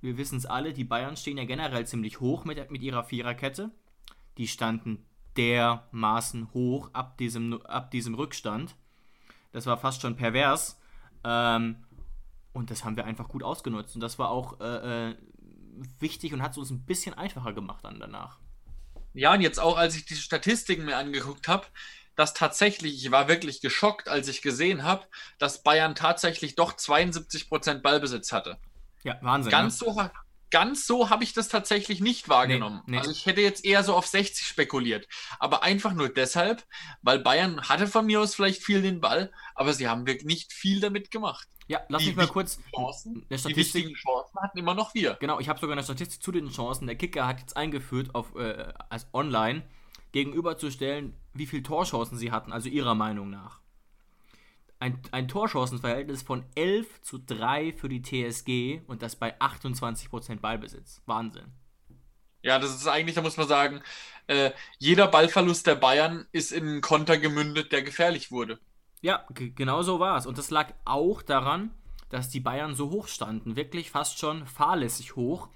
[0.00, 3.70] wir wissen es alle, die Bayern stehen ja generell ziemlich hoch mit, mit ihrer Viererkette.
[4.38, 5.04] Die standen
[5.36, 8.76] dermaßen hoch ab diesem, ab diesem Rückstand.
[9.52, 10.80] Das war fast schon pervers.
[11.24, 11.84] Ähm,
[12.58, 13.94] und das haben wir einfach gut ausgenutzt.
[13.94, 15.16] Und das war auch äh, äh,
[16.00, 18.38] wichtig und hat es uns ein bisschen einfacher gemacht dann danach.
[19.14, 21.66] Ja, und jetzt auch, als ich diese Statistiken mir angeguckt habe,
[22.16, 25.04] dass tatsächlich, ich war wirklich geschockt, als ich gesehen habe,
[25.38, 28.58] dass Bayern tatsächlich doch 72% Ballbesitz hatte.
[29.04, 29.52] Ja, Wahnsinn.
[29.52, 29.86] Ganz ne?
[29.86, 30.10] so,
[30.50, 32.82] ganz so habe ich das tatsächlich nicht wahrgenommen.
[32.86, 32.98] Nee, nee.
[32.98, 35.06] Also ich hätte jetzt eher so auf 60 spekuliert.
[35.38, 36.64] Aber einfach nur deshalb,
[37.02, 40.52] weil Bayern hatte von mir aus vielleicht viel den Ball, aber sie haben wirklich nicht
[40.52, 41.48] viel damit gemacht.
[41.66, 42.58] Ja, lass die mich mal kurz.
[42.74, 43.86] Chancen, eine Statistik.
[43.86, 45.14] Die Chancen hatten immer noch wir.
[45.20, 46.86] Genau, ich habe sogar eine Statistik zu den Chancen.
[46.86, 49.62] Der Kicker hat jetzt eingeführt, auf, äh, als online
[50.12, 53.60] gegenüberzustellen, wie viele Torchancen sie hatten, also ihrer Meinung nach
[54.80, 61.02] ein, ein Torchancenverhältnis von 11 zu 3 für die TSG und das bei 28% Ballbesitz.
[61.06, 61.52] Wahnsinn.
[62.42, 63.82] Ja, das ist eigentlich, da muss man sagen,
[64.28, 68.60] äh, jeder Ballverlust der Bayern ist in einen Konter gemündet, der gefährlich wurde.
[69.00, 70.26] Ja, genau so war es.
[70.26, 71.70] Und das lag auch daran,
[72.10, 73.56] dass die Bayern so hoch standen.
[73.56, 75.48] Wirklich fast schon fahrlässig hoch.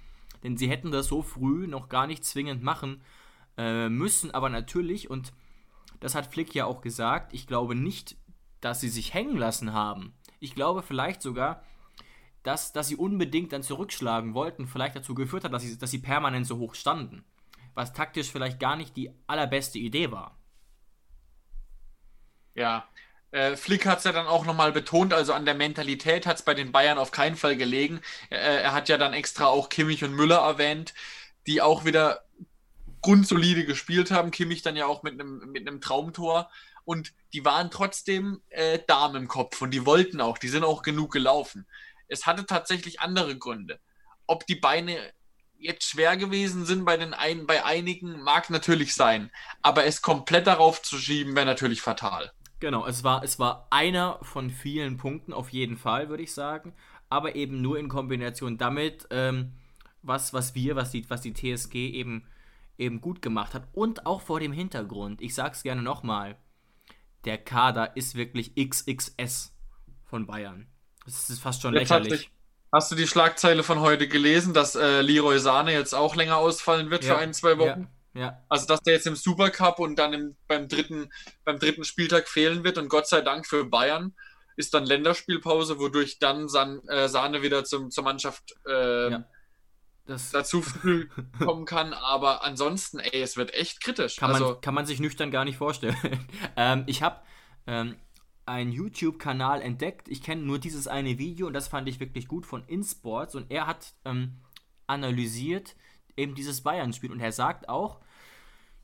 [0.43, 3.01] Denn sie hätten das so früh noch gar nicht zwingend machen
[3.57, 4.31] äh, müssen.
[4.31, 5.33] Aber natürlich, und
[5.99, 8.17] das hat Flick ja auch gesagt, ich glaube nicht,
[8.63, 10.13] dass sie sich hängen lassen haben.
[10.39, 11.63] Ich glaube vielleicht sogar,
[12.43, 15.99] dass, dass sie unbedingt dann zurückschlagen wollten, vielleicht dazu geführt hat, dass sie, dass sie
[15.99, 17.23] permanent so hoch standen.
[17.73, 20.37] Was taktisch vielleicht gar nicht die allerbeste Idee war.
[22.53, 22.87] Ja,
[23.31, 26.43] äh, Flick hat es ja dann auch nochmal betont, also an der Mentalität hat es
[26.43, 27.99] bei den Bayern auf keinen Fall gelegen.
[28.29, 30.93] Äh, er hat ja dann extra auch Kimmich und Müller erwähnt,
[31.47, 32.23] die auch wieder
[33.01, 34.29] grundsolide gespielt haben.
[34.29, 36.49] Kimmich dann ja auch mit einem mit Traumtor
[36.85, 40.81] und die waren trotzdem äh, Damen im Kopf und die wollten auch, die sind auch
[40.81, 41.67] genug gelaufen.
[42.07, 43.79] Es hatte tatsächlich andere Gründe.
[44.27, 44.97] Ob die Beine
[45.57, 50.47] jetzt schwer gewesen sind bei den ein, bei einigen, mag natürlich sein, aber es komplett
[50.47, 52.31] darauf zu schieben, wäre natürlich fatal.
[52.59, 56.73] Genau, es war, es war einer von vielen Punkten, auf jeden Fall, würde ich sagen,
[57.09, 59.53] aber eben nur in Kombination damit, ähm,
[60.01, 62.27] was, was wir, was die, was die TSG eben,
[62.77, 66.37] eben gut gemacht hat und auch vor dem Hintergrund, ich sage es gerne nochmal,
[67.25, 69.53] der Kader ist wirklich XXS
[70.05, 70.67] von Bayern.
[71.05, 72.31] Das ist fast schon jetzt lächerlich.
[72.71, 76.89] Hast du die Schlagzeile von heute gelesen, dass äh, Leroy Sahne jetzt auch länger ausfallen
[76.89, 77.87] wird ja, für ein, zwei Wochen?
[78.13, 78.43] Ja, ja.
[78.49, 81.11] Also, dass der jetzt im Supercup und dann im, beim, dritten,
[81.43, 84.15] beim dritten Spieltag fehlen wird und Gott sei Dank für Bayern
[84.55, 89.25] ist dann Länderspielpause, wodurch dann San, äh, Sahne wieder zum, zur Mannschaft äh, ja
[90.05, 90.63] das dazu
[91.37, 91.93] kommen kann.
[91.93, 94.17] Aber ansonsten, ey, es wird echt kritisch.
[94.17, 95.97] Kann, also, man, kann man sich nüchtern gar nicht vorstellen.
[96.55, 97.21] ähm, ich habe
[97.67, 97.95] ähm,
[98.45, 100.07] einen YouTube-Kanal entdeckt.
[100.07, 103.35] Ich kenne nur dieses eine Video und das fand ich wirklich gut von InSports.
[103.35, 104.41] Und er hat ähm,
[104.87, 105.75] analysiert
[106.17, 107.11] eben dieses Bayern-Spiel.
[107.11, 108.01] Und er sagt auch,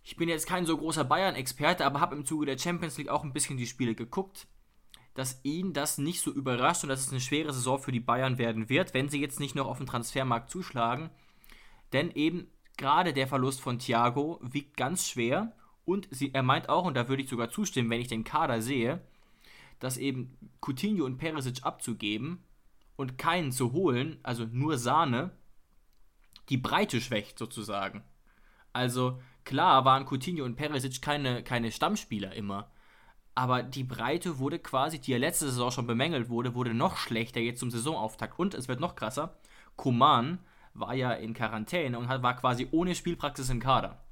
[0.04, 3.24] ich bin jetzt kein so großer Bayern-Experte, aber habe im Zuge der Champions League auch
[3.24, 4.48] ein bisschen die Spiele geguckt
[5.20, 8.38] dass ihn das nicht so überrascht und dass es eine schwere Saison für die Bayern
[8.38, 11.10] werden wird, wenn sie jetzt nicht noch auf dem Transfermarkt zuschlagen.
[11.92, 15.52] Denn eben gerade der Verlust von Thiago wiegt ganz schwer
[15.84, 18.62] und sie, er meint auch, und da würde ich sogar zustimmen, wenn ich den Kader
[18.62, 19.02] sehe,
[19.80, 22.42] dass eben Coutinho und Perisic abzugeben
[22.96, 25.32] und keinen zu holen, also nur Sahne,
[26.48, 28.06] die Breite schwächt sozusagen.
[28.72, 32.72] Also klar waren Coutinho und Perisic keine, keine Stammspieler immer.
[33.40, 37.40] Aber die Breite wurde quasi, die ja letzte Saison schon bemängelt wurde, wurde noch schlechter
[37.40, 38.38] jetzt zum Saisonauftakt.
[38.38, 39.38] Und es wird noch krasser.
[39.78, 40.40] Kuman
[40.74, 44.04] war ja in Quarantäne und war quasi ohne Spielpraxis im Kader.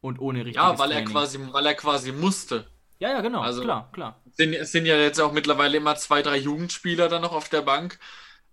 [0.00, 2.68] Und ohne richtiges Ja, weil er quasi, weil er quasi musste.
[3.00, 3.40] Ja, ja, genau.
[3.40, 4.22] Also- klar, klar.
[4.30, 7.62] Sind, es sind ja jetzt auch mittlerweile immer zwei, drei Jugendspieler dann noch auf der
[7.62, 7.98] Bank.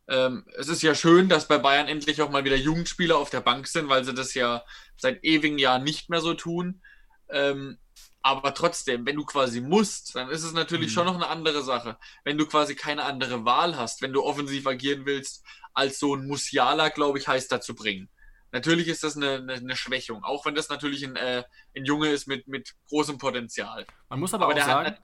[0.08, 3.42] Ähm, es ist ja schön, dass bei Bayern endlich auch mal wieder Jugendspieler auf der
[3.42, 4.64] Bank sind, weil sie das ja
[4.98, 6.82] seit ewigen Jahren nicht mehr so tun.
[7.30, 7.78] Ähm,
[8.24, 10.94] aber trotzdem, wenn du quasi musst, dann ist es natürlich Mhm.
[10.94, 11.98] schon noch eine andere Sache.
[12.24, 16.28] Wenn du quasi keine andere Wahl hast, wenn du offensiv agieren willst, als so ein
[16.28, 18.10] Musiala, glaube ich, heißt dazu bringen.
[18.52, 21.44] Natürlich ist das eine, eine, eine Schwächung, auch wenn das natürlich ein, äh,
[21.76, 23.86] ein Junge ist mit, mit großem Potenzial.
[24.10, 24.96] Man muss aber, Aber auch sagen,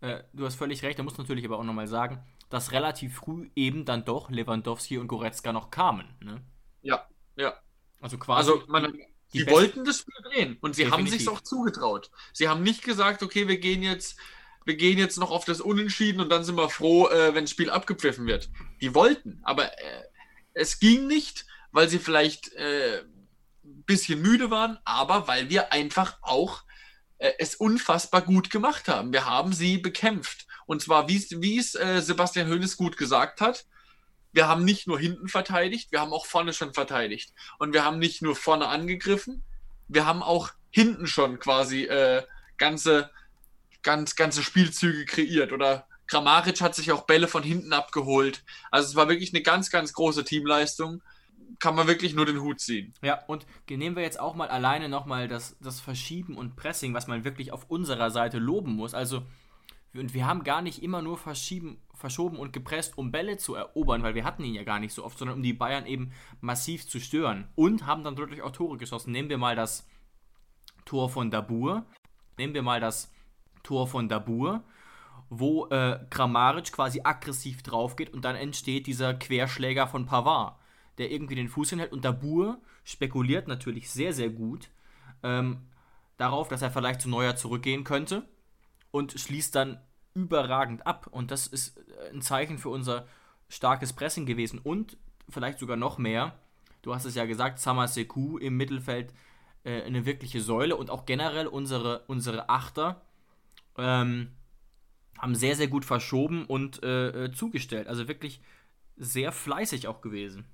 [0.00, 3.50] äh, du hast völlig recht, da muss natürlich aber auch nochmal sagen, dass relativ früh
[3.54, 6.16] eben dann doch Lewandowski und Goretzka noch kamen.
[6.20, 6.42] Ne?
[6.82, 7.06] Ja,
[7.36, 7.54] ja.
[8.00, 8.50] Also quasi.
[8.50, 8.92] Also, man,
[9.34, 12.10] die die wollten das Spiel drehen und sie haben sich auch zugetraut.
[12.32, 14.16] Sie haben nicht gesagt, okay, wir gehen jetzt,
[14.64, 17.50] wir gehen jetzt noch auf das Unentschieden und dann sind wir froh, äh, wenn das
[17.50, 18.48] Spiel abgepfiffen wird.
[18.80, 20.02] Die wollten, aber äh,
[20.54, 23.00] es ging nicht, weil sie vielleicht äh,
[23.64, 26.62] ein bisschen müde waren, aber weil wir einfach auch
[27.18, 29.12] äh, es unfassbar gut gemacht haben.
[29.12, 30.46] Wir haben sie bekämpft.
[30.66, 33.66] Und zwar, wie es- wie es äh, Sebastian Hoeneß gut gesagt hat,
[34.34, 37.32] wir haben nicht nur hinten verteidigt, wir haben auch vorne schon verteidigt.
[37.58, 39.44] Und wir haben nicht nur vorne angegriffen,
[39.86, 42.24] wir haben auch hinten schon quasi äh,
[42.56, 43.10] ganze,
[43.82, 45.52] ganz, ganze Spielzüge kreiert.
[45.52, 48.42] Oder Kramaric hat sich auch Bälle von hinten abgeholt.
[48.72, 51.00] Also es war wirklich eine ganz, ganz große Teamleistung.
[51.60, 52.92] Kann man wirklich nur den Hut ziehen.
[53.02, 57.06] Ja, und nehmen wir jetzt auch mal alleine nochmal das, das Verschieben und Pressing, was
[57.06, 58.94] man wirklich auf unserer Seite loben muss.
[58.94, 59.22] Also,
[59.94, 64.02] und wir haben gar nicht immer nur verschieben, verschoben und gepresst, um Bälle zu erobern,
[64.02, 66.88] weil wir hatten ihn ja gar nicht so oft, sondern um die Bayern eben massiv
[66.88, 67.48] zu stören.
[67.54, 69.12] Und haben dann dadurch auch Tore geschossen.
[69.12, 69.88] Nehmen wir mal das
[70.84, 71.86] Tor von Dabur.
[72.36, 73.12] Nehmen wir mal das
[73.62, 74.62] Tor von Dabur,
[75.30, 80.56] wo äh, Kramaric quasi aggressiv drauf geht und dann entsteht dieser Querschläger von Pavard,
[80.98, 81.92] der irgendwie den Fuß hinhält.
[81.92, 84.68] Und Dabur spekuliert natürlich sehr, sehr gut
[85.22, 85.66] ähm,
[86.16, 88.28] darauf, dass er vielleicht zu Neuer zurückgehen könnte
[88.90, 89.80] und schließt dann
[90.14, 91.08] überragend ab.
[91.10, 91.80] Und das ist
[92.12, 93.06] ein Zeichen für unser
[93.48, 94.58] starkes Pressing gewesen.
[94.58, 94.96] Und
[95.28, 96.38] vielleicht sogar noch mehr,
[96.82, 99.12] du hast es ja gesagt, Samaseku im Mittelfeld
[99.64, 103.02] äh, eine wirkliche Säule und auch generell unsere, unsere Achter
[103.76, 104.30] ähm,
[105.18, 107.88] haben sehr, sehr gut verschoben und äh, äh, zugestellt.
[107.88, 108.40] Also wirklich
[108.96, 110.44] sehr fleißig auch gewesen.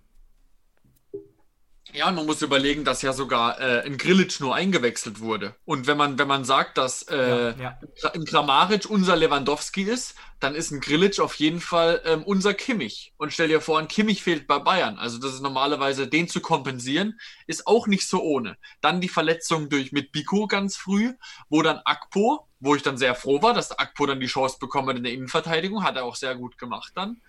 [1.93, 5.57] Ja, und man muss überlegen, dass ja sogar äh, ein Grillitsch nur eingewechselt wurde.
[5.65, 7.79] Und wenn man, wenn man sagt, dass äh, Ja,
[8.15, 13.13] ein Kramaric unser Lewandowski ist, dann ist ein Grillitsch auf jeden Fall ähm, unser Kimmich.
[13.17, 14.99] Und stell dir vor, ein Kimmich fehlt bei Bayern.
[14.99, 18.57] Also das ist normalerweise, den zu kompensieren, ist auch nicht so ohne.
[18.81, 21.15] Dann die Verletzung durch mit Biko ganz früh,
[21.49, 24.89] wo dann Akpo, wo ich dann sehr froh war, dass Akpo dann die Chance bekommen
[24.89, 27.21] hat in der Innenverteidigung, hat er auch sehr gut gemacht dann.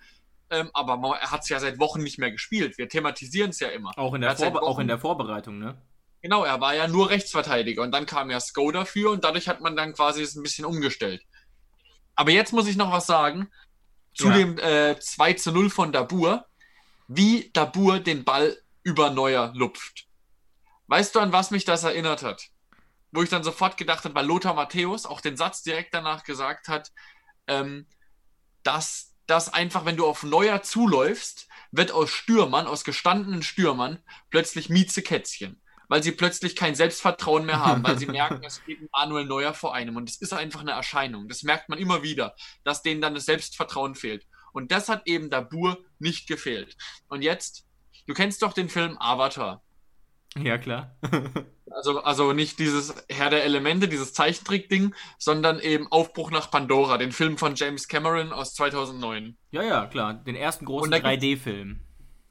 [0.52, 2.76] Ähm, aber er hat es ja seit Wochen nicht mehr gespielt.
[2.76, 3.96] Wir thematisieren es ja immer.
[3.96, 5.80] Auch in, Er der Vorbe auch in der Vorbereitung, ne?
[6.20, 9.60] Genau, er war ja nur Rechtsverteidiger und dann kam ja Sko dafür und dadurch hat
[9.62, 11.22] man dann quasi es ein bisschen umgestellt.
[12.14, 13.50] Aber jetzt muss ich noch was sagen
[14.14, 14.34] zu Ja.
[14.36, 16.44] dem äh, 2 zu 0 von Dabur,
[17.08, 20.06] wie Dabur den Ball über Neuer lupft.
[20.86, 22.48] Weißt du, an was mich das erinnert hat?
[23.10, 26.68] Wo ich dann sofort gedacht habe, weil Lothar Matthäus auch den Satz direkt danach gesagt
[26.68, 26.92] hat,
[27.46, 27.86] ähm,
[28.62, 34.68] dass das einfach, wenn du auf Neuer zuläufst, wird aus Stürmern, aus gestandenen Stürmern, plötzlich
[34.68, 35.58] Miezekätzchen.
[35.88, 39.74] Weil sie plötzlich kein Selbstvertrauen mehr haben, weil sie merken, es steht Manuel Neuer vor
[39.74, 39.96] einem.
[39.96, 41.28] Und es ist einfach eine Erscheinung.
[41.28, 44.26] Das merkt man immer wieder, dass denen dann das Selbstvertrauen fehlt.
[44.52, 46.76] Und das hat eben Dabur nicht gefehlt.
[47.08, 47.66] Und jetzt,
[48.06, 49.62] du kennst doch den Film Avatar.
[50.36, 50.96] Ja, klar.
[51.70, 57.12] Also, also nicht dieses Herr der Elemente, dieses Zeichentrick-Ding, sondern eben Aufbruch nach Pandora, den
[57.12, 59.36] Film von James Cameron aus 2009.
[59.50, 60.14] ja, ja, klar.
[60.14, 61.80] Den ersten großen Und da gibt's- 3D-Film.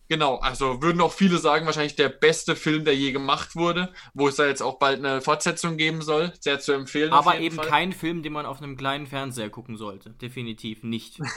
[0.09, 4.27] Genau, also würden auch viele sagen, wahrscheinlich der beste Film, der je gemacht wurde, wo
[4.27, 6.33] es da jetzt auch bald eine Fortsetzung geben soll.
[6.41, 7.13] Sehr zu empfehlen.
[7.13, 7.67] Aber eben Fall.
[7.67, 10.09] kein Film, den man auf einem kleinen Fernseher gucken sollte.
[10.11, 11.19] Definitiv nicht.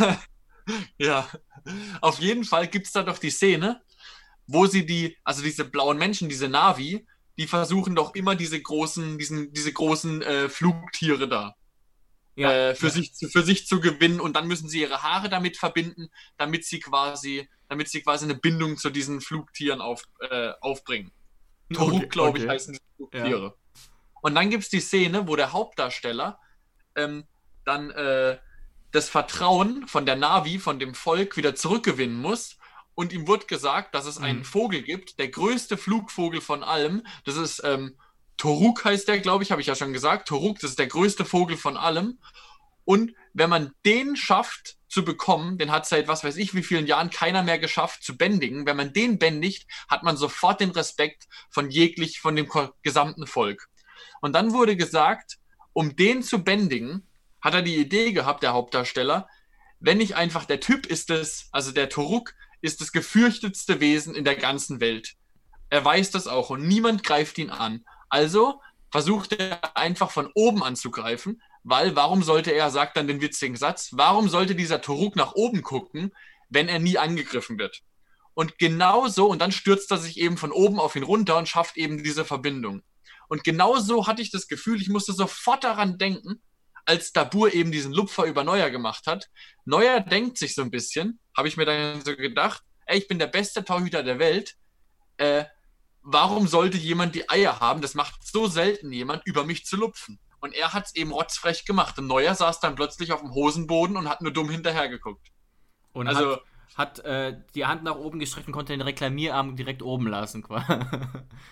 [0.96, 1.28] Ja,
[2.00, 3.82] auf jeden Fall gibt es da doch die Szene,
[4.46, 7.06] wo sie die, also diese blauen Menschen, diese Navi,
[7.38, 11.54] die versuchen doch immer diese großen, diesen, diese großen äh, Flugtiere da
[12.36, 12.92] Ja, äh, für, ja.
[12.92, 16.64] sich, zu- für sich zu gewinnen und dann müssen sie ihre Haare damit verbinden, damit
[16.64, 21.12] sie quasi, damit sie quasi eine Bindung zu diesen Flugtieren auf, äh, aufbringen.
[21.72, 22.52] Toruk, Okay, glaube ich, okay.
[22.54, 23.56] heißen die Flugtiere.
[24.22, 26.38] Und dann gibt es die Szene, wo der Hauptdarsteller
[26.96, 27.24] ähm,
[27.64, 28.38] dann äh,
[28.92, 32.58] das Vertrauen von der Navi, von dem Volk wieder zurückgewinnen muss
[32.94, 34.44] und ihm wurde gesagt, dass es einen Mhm.
[34.44, 37.06] Vogel gibt, der größte Flugvogel von allem.
[37.24, 37.96] Das ist ähm,
[38.36, 40.28] Toruk heißt der, glaube ich, habe ich ja schon gesagt.
[40.28, 42.18] Toruk, das ist der größte Vogel von allem.
[42.84, 46.86] Und wenn man den schafft zu bekommen, den hat seit was weiß ich wie vielen
[46.86, 48.66] Jahren keiner mehr geschafft zu bändigen.
[48.66, 52.48] Wenn man den bändigt, hat man sofort den Respekt von jeglich, von dem
[52.82, 53.68] gesamten Volk.
[54.20, 55.38] Und dann wurde gesagt,
[55.72, 57.08] um den zu bändigen,
[57.40, 59.28] hat er die Idee gehabt, der Hauptdarsteller,
[59.80, 64.24] wenn nicht einfach der Typ ist es, also der Toruk, ist das gefürchtetste Wesen in
[64.24, 65.14] der ganzen Welt.
[65.68, 67.84] Er weiß das auch und niemand greift ihn an.
[68.08, 73.56] Also versucht er einfach von oben anzugreifen, weil warum sollte er, sagt dann den witzigen
[73.56, 76.10] Satz, warum sollte dieser Toruk nach oben gucken,
[76.48, 77.82] wenn er nie angegriffen wird?
[78.32, 81.48] Und genau so, und dann stürzt er sich eben von oben auf ihn runter und
[81.48, 82.82] schafft eben diese Verbindung.
[83.28, 86.40] Und genau so hatte ich das Gefühl, ich musste sofort daran denken,
[86.86, 89.28] als Dabur eben diesen Lupfer über Neuer gemacht hat.
[89.64, 93.18] Neuer denkt sich so ein bisschen, habe ich mir dann so gedacht, ey, ich bin
[93.18, 94.56] der beste Torhüter der Welt.
[95.16, 95.44] Äh,
[96.02, 97.80] warum sollte jemand die Eier haben?
[97.80, 100.18] Das macht so selten jemand, über mich zu lupfen.
[100.40, 101.98] Und er hat es eben rotzfrech gemacht.
[101.98, 105.26] Und Neuer saß dann plötzlich auf dem Hosenboden und hat nur dumm hinterhergeguckt.
[105.92, 106.42] Und Also- hat,
[106.74, 110.44] hat äh, die Hand nach oben gestreckt und konnte den Reklamierarm direkt oben lassen.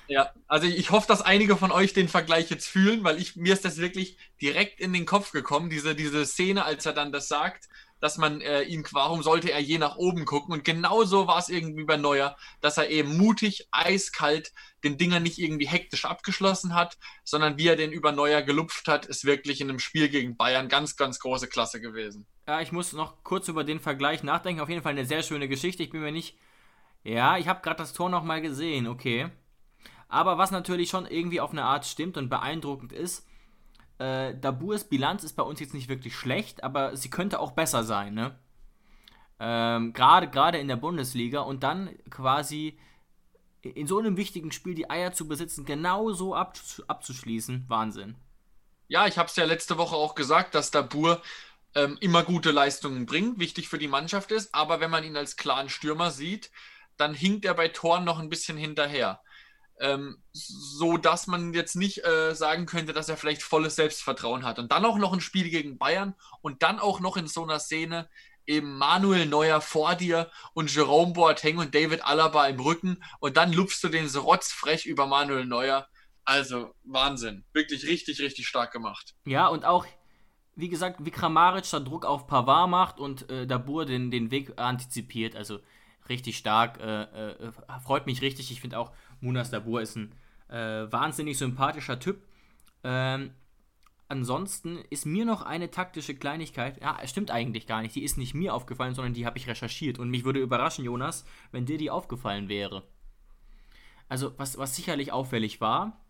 [0.08, 3.54] Ja, also ich hoffe, dass einige von euch den Vergleich jetzt fühlen, weil ich, mir
[3.54, 7.28] ist das wirklich direkt in den Kopf gekommen, diese, diese Szene, als er dann das
[7.28, 7.68] sagt,
[8.02, 10.52] dass man äh, ihn, warum sollte er je nach oben gucken?
[10.52, 15.38] Und genauso war es irgendwie bei Neuer, dass er eben mutig, eiskalt den Dinger nicht
[15.38, 19.70] irgendwie hektisch abgeschlossen hat, sondern wie er den über Neuer gelupft hat, ist wirklich in
[19.70, 22.26] einem Spiel gegen Bayern ganz, ganz große Klasse gewesen.
[22.48, 24.60] ja, ich muss noch kurz über den Vergleich nachdenken.
[24.60, 25.84] Auf jeden Fall eine sehr schöne Geschichte.
[25.84, 26.36] Ich bin mir nicht.
[27.04, 29.30] Ja, ich habe gerade das Tor nochmal gesehen, okay.
[30.08, 33.28] Aber was natürlich schon irgendwie auf eine Art stimmt und beeindruckend ist,
[34.02, 37.84] äh, Daburs Bilanz ist bei uns jetzt nicht wirklich schlecht, aber sie könnte auch besser
[37.84, 38.38] sein, ne?
[39.38, 42.78] Ähm, gerade gerade in der Bundesliga und dann quasi
[43.62, 48.16] in so einem wichtigen Spiel die Eier zu besitzen, genau so abzus- abzuschließen, Wahnsinn.
[48.88, 51.22] Ja, ich habe es ja letzte Woche auch gesagt, dass Dabur
[51.74, 55.36] ähm, immer gute Leistungen bringt, wichtig für die Mannschaft ist, aber wenn man ihn als
[55.36, 56.50] klaren Stürmer sieht,
[56.96, 59.20] dann hinkt er bei Toren noch ein bisschen hinterher.
[59.80, 64.58] Ähm, so dass man jetzt nicht äh, sagen könnte, dass er vielleicht volles Selbstvertrauen hat.
[64.58, 67.58] Und dann auch noch ein Spiel gegen Bayern und dann auch noch in so einer
[67.58, 68.08] Szene
[68.46, 73.52] eben Manuel Neuer vor dir und Jerome Boateng und David Alaba im Rücken und dann
[73.52, 75.88] lupfst du den so rotzfrech über Manuel Neuer.
[76.24, 77.44] Also Wahnsinn.
[77.52, 79.14] Wirklich richtig, richtig stark gemacht.
[79.24, 79.86] Ja, und auch,
[80.54, 84.52] wie gesagt, wie Kramaric da Druck auf Pavard macht und äh, Dabur den, den Weg
[84.56, 85.34] antizipiert.
[85.34, 85.58] Also
[86.08, 86.78] richtig stark.
[86.80, 87.52] Äh, äh,
[87.84, 88.52] freut mich richtig.
[88.52, 90.12] Ich finde auch, Munas Dabur ist ein
[90.48, 92.22] äh, wahnsinnig sympathischer Typ.
[92.84, 93.30] Ähm,
[94.08, 98.18] ansonsten ist mir noch eine taktische Kleinigkeit, ja, es stimmt eigentlich gar nicht, die ist
[98.18, 99.98] nicht mir aufgefallen, sondern die habe ich recherchiert.
[99.98, 102.82] Und mich würde überraschen, Jonas, wenn dir die aufgefallen wäre.
[104.08, 106.04] Also, was, was sicherlich auffällig war,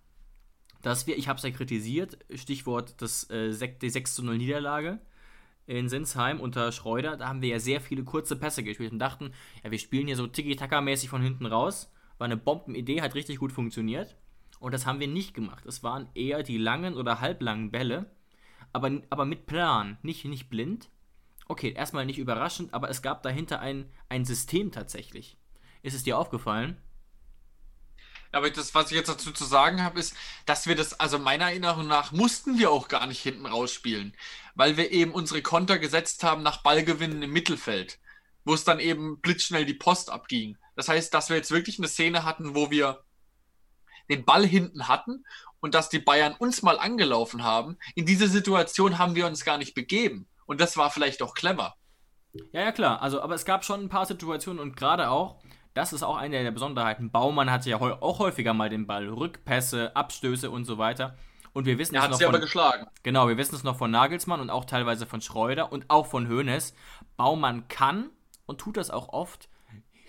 [0.80, 4.98] dass wir, ich habe es ja kritisiert, Stichwort das, äh, die 6 zu 0 Niederlage
[5.66, 9.32] in Sinsheim unter Schreuder, da haben wir ja sehr viele kurze Pässe gespielt und dachten,
[9.62, 11.91] ja, wir spielen hier so Tiki-Taka-mäßig von hinten raus.
[12.22, 14.14] War eine Bombenidee, hat richtig gut funktioniert.
[14.60, 15.66] Und das haben wir nicht gemacht.
[15.66, 18.14] Es waren eher die langen oder halblangen Bälle,
[18.72, 20.88] aber, aber mit Plan, nicht, nicht blind.
[21.48, 25.36] Okay, erstmal nicht überraschend, aber es gab dahinter ein, ein System tatsächlich.
[25.82, 26.76] Ist es dir aufgefallen?
[28.30, 30.14] Aber das, was ich jetzt dazu zu sagen habe, ist,
[30.46, 34.14] dass wir das, also meiner Erinnerung nach, mussten wir auch gar nicht hinten rausspielen,
[34.54, 37.98] weil wir eben unsere Konter gesetzt haben nach Ballgewinnen im Mittelfeld,
[38.44, 40.56] wo es dann eben blitzschnell die Post abging.
[40.74, 43.04] Das heißt, dass wir jetzt wirklich eine Szene hatten, wo wir
[44.08, 45.24] den Ball hinten hatten
[45.60, 47.78] und dass die Bayern uns mal angelaufen haben.
[47.94, 50.28] In diese Situation haben wir uns gar nicht begeben.
[50.46, 51.76] Und das war vielleicht auch clever.
[52.52, 53.02] Ja, ja, klar.
[53.02, 55.40] Also, aber es gab schon ein paar Situationen und gerade auch,
[55.74, 57.10] das ist auch eine der Besonderheiten.
[57.10, 59.08] Baumann hatte ja auch häufiger mal den Ball.
[59.08, 61.16] Rückpässe, Abstöße und so weiter.
[61.52, 62.86] Und wir wissen Er es hat noch sie aber von, geschlagen.
[63.02, 66.28] Genau, wir wissen es noch von Nagelsmann und auch teilweise von Schreuder und auch von
[66.28, 66.74] Hoeneß.
[67.16, 68.10] Baumann kann
[68.46, 69.48] und tut das auch oft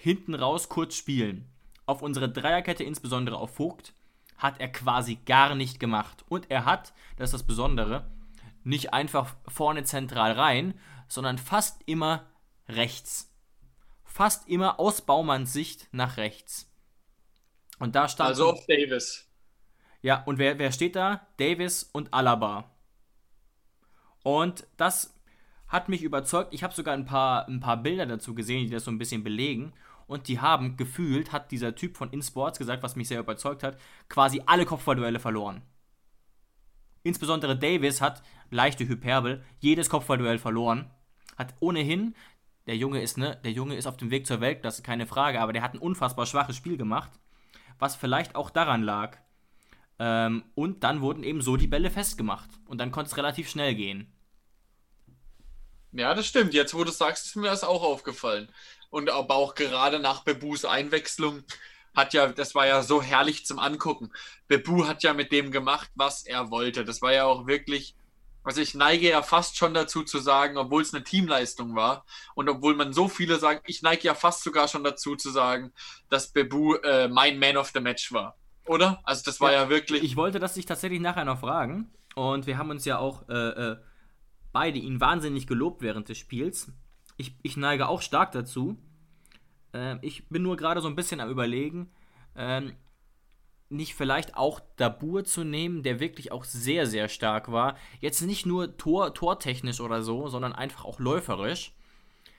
[0.03, 1.47] hinten raus kurz spielen.
[1.85, 3.93] Auf unsere Dreierkette, insbesondere auf Vogt,
[4.37, 6.25] hat er quasi gar nicht gemacht.
[6.27, 8.11] Und er hat, das ist das Besondere,
[8.65, 12.25] nicht einfach vorne zentral rein, sondern fast immer
[12.67, 13.33] rechts.
[14.03, 16.69] Fast immer aus Baumanns Sicht nach rechts.
[17.79, 18.27] Und da stand.
[18.27, 19.29] Also auf Davis.
[20.01, 21.25] Ja, und wer, wer steht da?
[21.37, 22.69] Davis und Alaba.
[24.21, 25.13] Und das
[25.69, 26.53] hat mich überzeugt.
[26.53, 29.23] Ich habe sogar ein paar, ein paar Bilder dazu gesehen, die das so ein bisschen
[29.23, 29.73] belegen.
[30.07, 33.79] Und die haben gefühlt, hat dieser Typ von InSports gesagt, was mich sehr überzeugt hat,
[34.09, 35.61] quasi alle Kopfballduelle verloren.
[37.03, 40.89] Insbesondere Davis hat, leichte Hyperbel, jedes Kopfballduell verloren.
[41.37, 42.15] Hat ohnehin
[42.65, 45.53] der Junge ist, ne, der Junge ist auf dem Weg zur Weltklasse, keine Frage, aber
[45.53, 47.11] der hat ein unfassbar schwaches Spiel gemacht,
[47.77, 49.17] was vielleicht auch daran lag.
[49.99, 52.49] Ähm, und dann wurden eben so die Bälle festgemacht.
[52.65, 54.11] Und dann konnte es relativ schnell gehen.
[55.91, 56.53] Ja, das stimmt.
[56.53, 58.49] Jetzt, wo du sagst, ist mir das auch aufgefallen.
[58.93, 61.43] Und aber auch gerade nach Bebus Einwechslung
[61.95, 64.11] hat ja, das war ja so herrlich zum Angucken.
[64.47, 66.85] Bebu hat ja mit dem gemacht, was er wollte.
[66.85, 67.95] Das war ja auch wirklich,
[68.43, 72.47] also ich neige ja fast schon dazu zu sagen, obwohl es eine Teamleistung war und
[72.47, 75.73] obwohl man so viele sagen, ich neige ja fast sogar schon dazu zu sagen,
[76.09, 78.37] dass Bebu äh, mein Man of the Match war.
[78.67, 79.01] Oder?
[79.05, 80.03] Also das war ja, ja wirklich.
[80.03, 81.91] Ich wollte das dich tatsächlich nachher noch fragen.
[82.13, 83.77] Und wir haben uns ja auch äh, äh,
[84.51, 86.71] beide ihn wahnsinnig gelobt während des Spiels.
[87.17, 88.77] Ich, ich neige auch stark dazu.
[89.73, 91.91] Ähm, ich bin nur gerade so ein bisschen am Überlegen,
[92.35, 92.73] ähm,
[93.69, 97.75] nicht vielleicht auch Dabur zu nehmen, der wirklich auch sehr, sehr stark war.
[97.99, 101.73] Jetzt nicht nur Tor, tortechnisch oder so, sondern einfach auch läuferisch.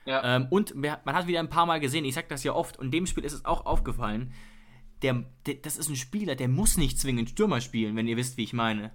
[0.05, 0.35] Ja.
[0.35, 2.91] Ähm, und man hat wieder ein paar Mal gesehen, ich sag das ja oft, und
[2.91, 4.33] dem Spiel ist es auch aufgefallen,
[5.01, 8.37] der, der, das ist ein Spieler, der muss nicht zwingend Stürmer spielen, wenn ihr wisst,
[8.37, 8.91] wie ich meine.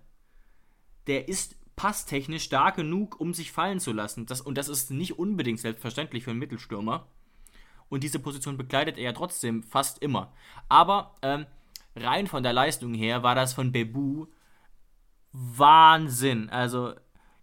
[1.07, 4.27] Der ist passtechnisch stark genug, um sich fallen zu lassen.
[4.27, 7.07] Das, und das ist nicht unbedingt selbstverständlich für einen Mittelstürmer.
[7.89, 10.31] Und diese Position bekleidet er ja trotzdem fast immer.
[10.69, 11.47] Aber ähm,
[11.97, 14.27] rein von der Leistung her war das von Bebu
[15.33, 16.51] Wahnsinn.
[16.51, 16.93] Also,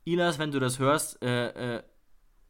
[0.03, 1.83] Ilas, wenn du das hörst, äh, äh,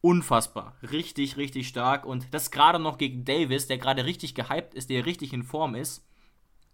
[0.01, 0.75] unfassbar.
[0.91, 2.05] Richtig, richtig stark.
[2.05, 5.73] Und das gerade noch gegen Davis, der gerade richtig gehypt ist, der richtig in Form
[5.73, 6.05] ist.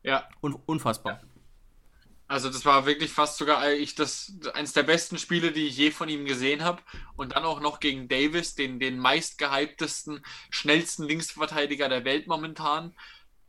[0.02, 0.28] Ja.
[0.42, 1.22] Un unfassbar.
[1.22, 1.33] Ja.
[2.28, 5.92] Also das war wirklich fast sogar eigentlich das eines der besten Spiele, die ich je
[5.92, 6.82] von ihm gesehen habe.
[7.16, 12.96] Und dann auch noch gegen Davis, den, den meistgehyptesten, schnellsten Linksverteidiger der Welt momentan.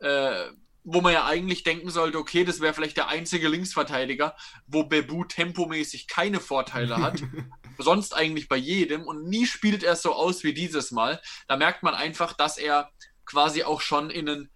[0.01, 0.51] Äh,
[0.87, 5.25] wo man ja eigentlich denken sollte, okay, das wäre vielleicht der einzige Linksverteidiger, wo Bebu
[5.25, 7.23] tempomäßig keine Vorteile hat.
[7.79, 9.07] sonst eigentlich bei jedem.
[9.07, 11.23] Und nie spielt er so aus wie dieses Mal.
[11.49, 12.91] Da merkt man einfach, dass er
[13.25, 14.51] quasi auch schon in ein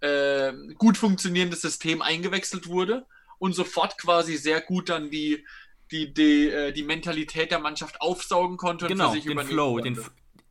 [0.00, 3.06] äh, gut funktionierendes System eingewechselt wurde
[3.38, 5.44] und sofort quasi sehr gut dann die,
[5.90, 9.78] die, die, äh, die Mentalität der Mannschaft aufsaugen konnte genau, und für sich den Flow.
[9.80, 9.98] Den,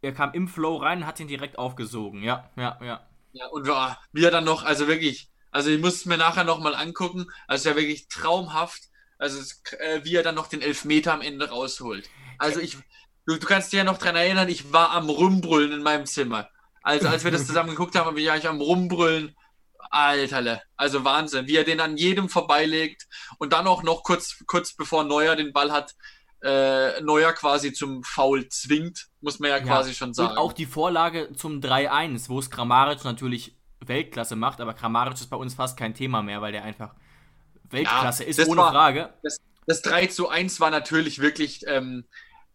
[0.02, 2.24] er kam im Flow rein und hat ihn direkt aufgesogen.
[2.24, 3.08] Ja, ja, ja.
[3.34, 6.44] Ja, und war, wie er dann noch, also wirklich, also ich muss es mir nachher
[6.44, 8.84] nochmal angucken, also ja wirklich traumhaft,
[9.18, 9.42] also
[9.80, 12.10] äh, wie er dann noch den Elfmeter am Ende rausholt.
[12.38, 12.78] Also ich,
[13.26, 16.50] du, du kannst dich ja noch dran erinnern, ich war am Rumbrüllen in meinem Zimmer.
[16.84, 19.36] Also als wir das zusammen geguckt haben, war ich am Rumbrüllen
[19.94, 24.74] Alter, also Wahnsinn, wie er den an jedem vorbeilegt und dann auch noch kurz, kurz
[24.74, 25.94] bevor Neuer den Ball hat,
[26.42, 30.32] äh, Neuer quasi zum Foul zwingt, muss man ja, ja, quasi schon sagen.
[30.32, 35.30] Und auch die Vorlage zum 3-1, wo es Kramaric natürlich Weltklasse macht, aber Kramaric ist
[35.30, 36.96] bei uns fast kein Thema mehr, weil der einfach
[37.70, 39.14] Weltklasse ja, ist, ohne war, Frage.
[39.24, 42.06] Das, das 3 zu 1 war natürlich wirklich, ähm,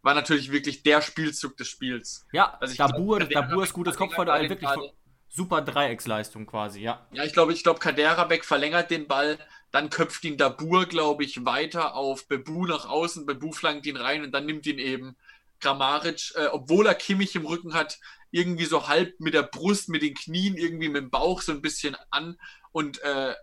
[0.02, 2.26] war natürlich wirklich der Spielzug des Spiels.
[2.32, 4.90] Ja, also Dabur, glaub, Dabur ist gutes Kopfball, wirklich von,
[5.28, 7.06] super Dreiecksleistung quasi, ja.
[7.12, 9.38] Ja, ich glaube, ich glaube, Kaderabek verlängert den Ball,
[9.70, 14.24] dann köpft ihn Dabur, glaube ich, weiter auf Bebu nach außen, Bebu flankt ihn rein
[14.24, 15.16] und dann nimmt ihn eben
[15.60, 17.98] Grammaric, äh, obwohl er Kimmich im Rücken hat,
[18.30, 21.62] irgendwie so halb mit der Brust, mit den Knien, irgendwie mit dem Bauch so ein
[21.62, 22.38] bisschen an
[22.72, 23.34] und äh,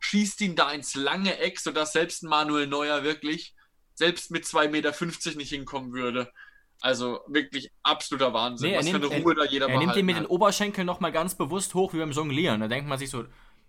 [0.00, 3.54] schießt ihn da ins lange Eck, sodass selbst Manuel Neuer wirklich
[3.94, 6.30] selbst mit 2,50 Meter nicht hinkommen würde.
[6.80, 8.70] Also wirklich absoluter Wahnsinn.
[8.70, 10.24] Nee, Was nimmt, für eine Ruhe er, da jeder Er nimmt ihn mit hat.
[10.24, 12.60] den Oberschenkeln nochmal ganz bewusst hoch wie beim Jonglieren.
[12.60, 13.24] Da denkt man sich so,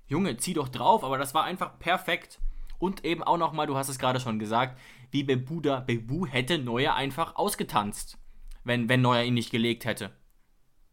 [0.08, 2.40] Junge, zieh doch drauf, aber das war einfach perfekt.
[2.80, 4.80] Und eben auch nochmal, du hast es gerade schon gesagt,
[5.12, 8.18] wie Bebu da, Bebu hätte Neuer einfach ausgetanzt,
[8.64, 10.12] wenn, wenn Neuer ihn nicht gelegt hätte.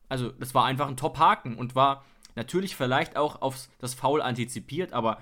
[0.09, 2.05] Also, das war einfach ein Top-Haken und war
[2.37, 5.19] natürlich vielleicht auch auf das Foul antizipiert, aber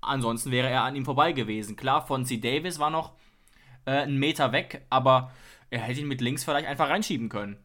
[0.00, 1.76] ansonsten wäre er an ihm vorbei gewesen.
[1.76, 3.12] Klar, Fonzie Davis war noch
[3.84, 5.32] äh, einen Meter weg, aber
[5.70, 7.64] er hätte ihn mit links vielleicht einfach reinschieben können.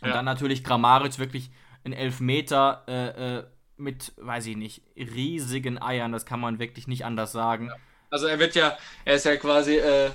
[0.00, 0.14] Und ja.
[0.14, 1.50] dann natürlich Grammaric wirklich
[1.84, 3.44] ein Elfmeter äh, äh,
[3.76, 7.66] mit, weiß ich nicht, riesigen Eiern, das kann man wirklich nicht anders sagen.
[7.66, 7.76] Ja.
[8.10, 10.10] Also er wird ja, er ist ja quasi äh,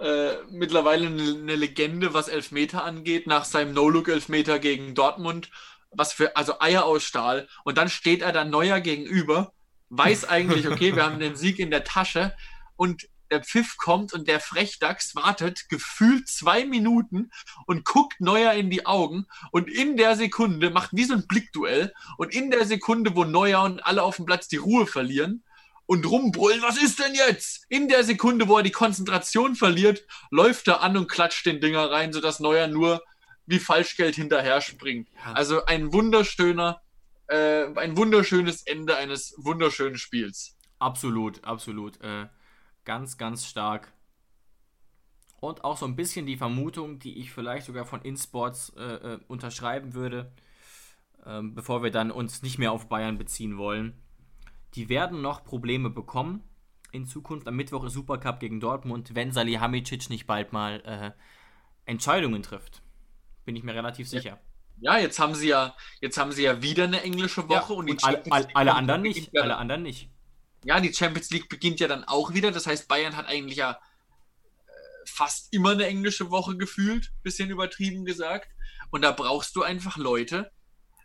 [0.00, 5.50] äh, mittlerweile eine Legende, was Elfmeter angeht, nach seinem No-Look-Elfmeter gegen Dortmund.
[5.92, 7.48] Was für, also Eier aus Stahl.
[7.64, 9.52] Und dann steht er dann neuer gegenüber,
[9.88, 12.32] weiß eigentlich, okay, wir haben den Sieg in der Tasche
[12.76, 17.30] und der Pfiff kommt und der Frechdachs wartet gefühlt zwei Minuten
[17.66, 21.92] und guckt Neuer in die Augen und in der Sekunde macht wie so ein Blickduell
[22.18, 25.44] und in der Sekunde, wo Neuer und alle auf dem Platz die Ruhe verlieren
[25.86, 27.66] und rumbrüllen, was ist denn jetzt?
[27.68, 31.90] In der Sekunde, wo er die Konzentration verliert, läuft er an und klatscht den Dinger
[31.90, 33.02] rein, sodass Neuer nur
[33.46, 35.08] wie Falschgeld hinterher springt.
[35.34, 36.80] Also ein wunderschöner,
[37.26, 40.56] äh, ein wunderschönes Ende eines wunderschönen Spiels.
[40.78, 42.00] Absolut, absolut.
[42.00, 42.26] Äh
[42.84, 43.92] Ganz, ganz stark.
[45.40, 49.18] Und auch so ein bisschen die Vermutung, die ich vielleicht sogar von InSports äh, äh,
[49.26, 50.32] unterschreiben würde,
[51.24, 53.94] äh, bevor wir dann uns nicht mehr auf Bayern beziehen wollen.
[54.74, 56.44] Die werden noch Probleme bekommen
[56.92, 57.48] in Zukunft.
[57.48, 62.82] Am Mittwoch ist Supercup gegen Dortmund, wenn Salihamidzic nicht bald mal äh, Entscheidungen trifft.
[63.46, 64.38] Bin ich mir relativ sicher.
[64.80, 67.90] Ja, jetzt haben sie ja, jetzt haben sie ja wieder eine englische Woche ja, und,
[67.90, 69.30] und alle, alle, alle anderen nicht.
[69.32, 70.10] Ja alle anderen nicht.
[70.64, 72.50] Ja, die Champions League beginnt ja dann auch wieder.
[72.50, 73.78] Das heißt, Bayern hat eigentlich ja
[75.06, 78.48] fast immer eine englische Woche gefühlt, bisschen übertrieben gesagt.
[78.90, 80.50] Und da brauchst du einfach Leute,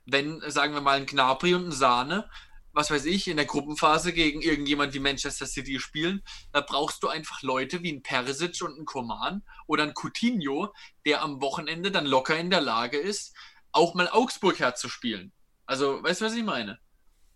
[0.05, 2.29] wenn, sagen wir mal, ein Gnabry und ein Sahne,
[2.73, 7.07] was weiß ich, in der Gruppenphase gegen irgendjemand wie Manchester City spielen, da brauchst du
[7.07, 10.73] einfach Leute wie ein Perisic und ein Koman oder ein Coutinho,
[11.05, 13.33] der am Wochenende dann locker in der Lage ist,
[13.71, 15.31] auch mal Augsburg herzuspielen.
[15.65, 16.79] Also, weißt du, was ich meine?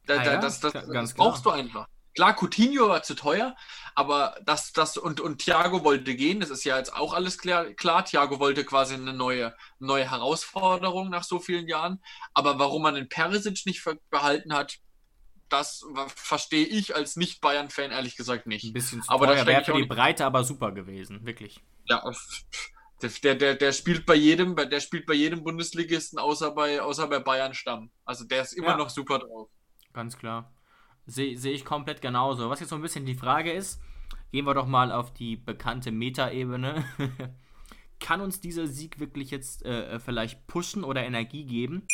[0.06, 0.42] Da, ah, da, ja?
[0.42, 1.88] das, das, das brauchst du einfach.
[2.16, 3.56] Klar, Coutinho war zu teuer,
[3.96, 7.66] aber das, das und, und Thiago wollte gehen, das ist ja jetzt auch alles klar.
[7.74, 8.06] klar.
[8.06, 12.02] Thiago wollte quasi eine neue, neue Herausforderung nach so vielen Jahren.
[12.34, 14.80] Aber warum man den Perisic nicht behalten hat,
[15.50, 15.84] das
[16.16, 18.66] verstehe ich als Nicht-Bayern-Fan ehrlich gesagt nicht.
[18.66, 21.62] Ein bisschen zu aber teuer, wäre für die Breite aber super gewesen, wirklich.
[21.86, 22.04] Ja,
[23.02, 27.20] der, der, der spielt bei jedem, der spielt bei jedem Bundesligisten außer bei, außer bei
[27.20, 27.92] Bayern Stamm.
[28.06, 28.78] Also der ist immer ja.
[28.78, 29.50] noch super drauf.
[29.94, 30.54] Ganz klar.
[31.10, 32.50] Sehe seh ich komplett genauso.
[32.50, 33.82] Was jetzt so ein bisschen die Frage ist,
[34.32, 36.86] gehen wir doch mal auf die bekannte Meta-Ebene.
[38.00, 41.88] Kann uns dieser Sieg wirklich jetzt äh, vielleicht pushen oder Energie geben?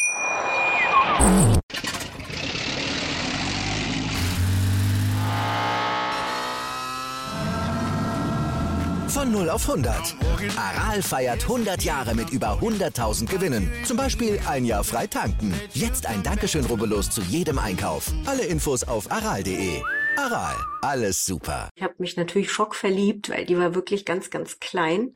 [9.36, 10.16] 0 auf 100.
[10.56, 13.70] Aral feiert 100 Jahre mit über 100.000 Gewinnen.
[13.84, 15.54] Zum Beispiel ein Jahr frei tanken.
[15.74, 18.14] Jetzt ein Dankeschön, rubbellos zu jedem Einkauf.
[18.26, 19.82] Alle Infos auf aral.de.
[20.16, 21.68] Aral, alles super.
[21.76, 25.16] Ich habe mich natürlich schockverliebt, weil die war wirklich ganz, ganz klein.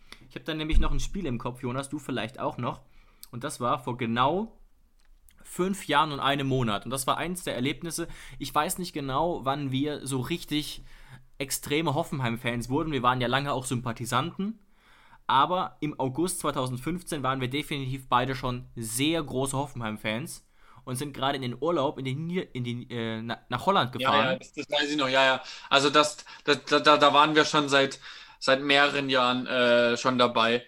[0.31, 2.79] Ich habe dann nämlich noch ein Spiel im Kopf, Jonas, du vielleicht auch noch.
[3.31, 4.57] Und das war vor genau
[5.43, 6.85] fünf Jahren und einem Monat.
[6.85, 8.07] Und das war eins der Erlebnisse.
[8.39, 10.85] Ich weiß nicht genau, wann wir so richtig
[11.37, 12.93] extreme Hoffenheim-Fans wurden.
[12.93, 14.57] Wir waren ja lange auch Sympathisanten.
[15.27, 20.47] Aber im August 2015 waren wir definitiv beide schon sehr große Hoffenheim-Fans
[20.85, 24.25] und sind gerade in den Urlaub in den, in den, äh, nach Holland gefahren.
[24.25, 25.43] Ja, ja das, das, weiß ich noch, ja, ja.
[25.69, 27.99] Also das, das, da, da waren wir schon seit,
[28.41, 30.65] seit mehreren Jahren äh, schon dabei.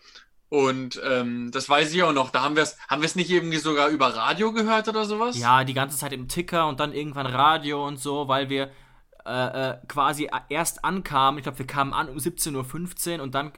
[0.48, 2.30] Und ähm, das weiß ich auch noch.
[2.30, 5.38] Da haben wir es haben nicht irgendwie sogar über Radio gehört oder sowas?
[5.38, 8.70] Ja, die ganze Zeit im Ticker und dann irgendwann Radio und so, weil wir
[9.26, 11.40] äh, äh, quasi erst ankamen.
[11.40, 13.52] Ich glaube, wir kamen an um 17.15 Uhr und dann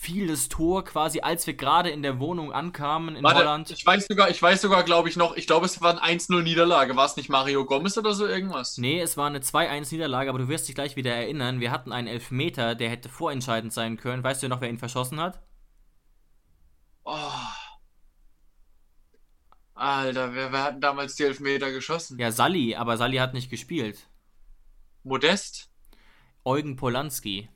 [0.00, 3.70] fiel das Tor quasi, als wir gerade in der Wohnung ankamen in Warte, Holland.
[3.70, 6.40] Ich weiß sogar, ich weiß sogar, glaube ich, noch, ich glaube, es war eine 1-0
[6.40, 6.96] Niederlage.
[6.96, 8.78] War es nicht Mario Gomez oder so irgendwas?
[8.78, 11.60] Nee, es war eine 2-1 Niederlage, aber du wirst dich gleich wieder erinnern.
[11.60, 14.24] Wir hatten einen Elfmeter, der hätte vorentscheidend sein können.
[14.24, 15.42] Weißt du noch, wer ihn verschossen hat?
[17.04, 17.30] Oh.
[19.74, 22.18] Alter, wer, wer hat damals die Elfmeter geschossen?
[22.18, 24.08] Ja, Sally, aber Sally hat nicht gespielt.
[25.02, 25.70] Modest?
[26.42, 27.50] Eugen Polanski.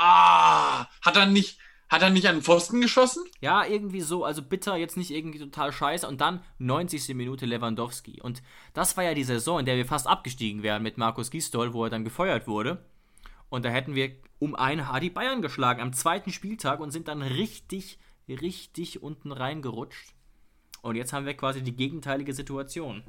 [0.00, 3.24] Ah, hat er nicht, hat er nicht an den Pfosten geschossen?
[3.40, 6.06] Ja, irgendwie so, also bitter, jetzt nicht irgendwie total scheiße.
[6.06, 7.16] Und dann 90.
[7.16, 8.20] Minute Lewandowski.
[8.22, 8.40] Und
[8.74, 11.82] das war ja die Saison, in der wir fast abgestiegen wären mit Markus Gisdol, wo
[11.82, 12.84] er dann gefeuert wurde.
[13.48, 17.08] Und da hätten wir um ein Haar die Bayern geschlagen am zweiten Spieltag und sind
[17.08, 20.14] dann richtig, richtig unten reingerutscht.
[20.80, 23.02] Und jetzt haben wir quasi die gegenteilige Situation.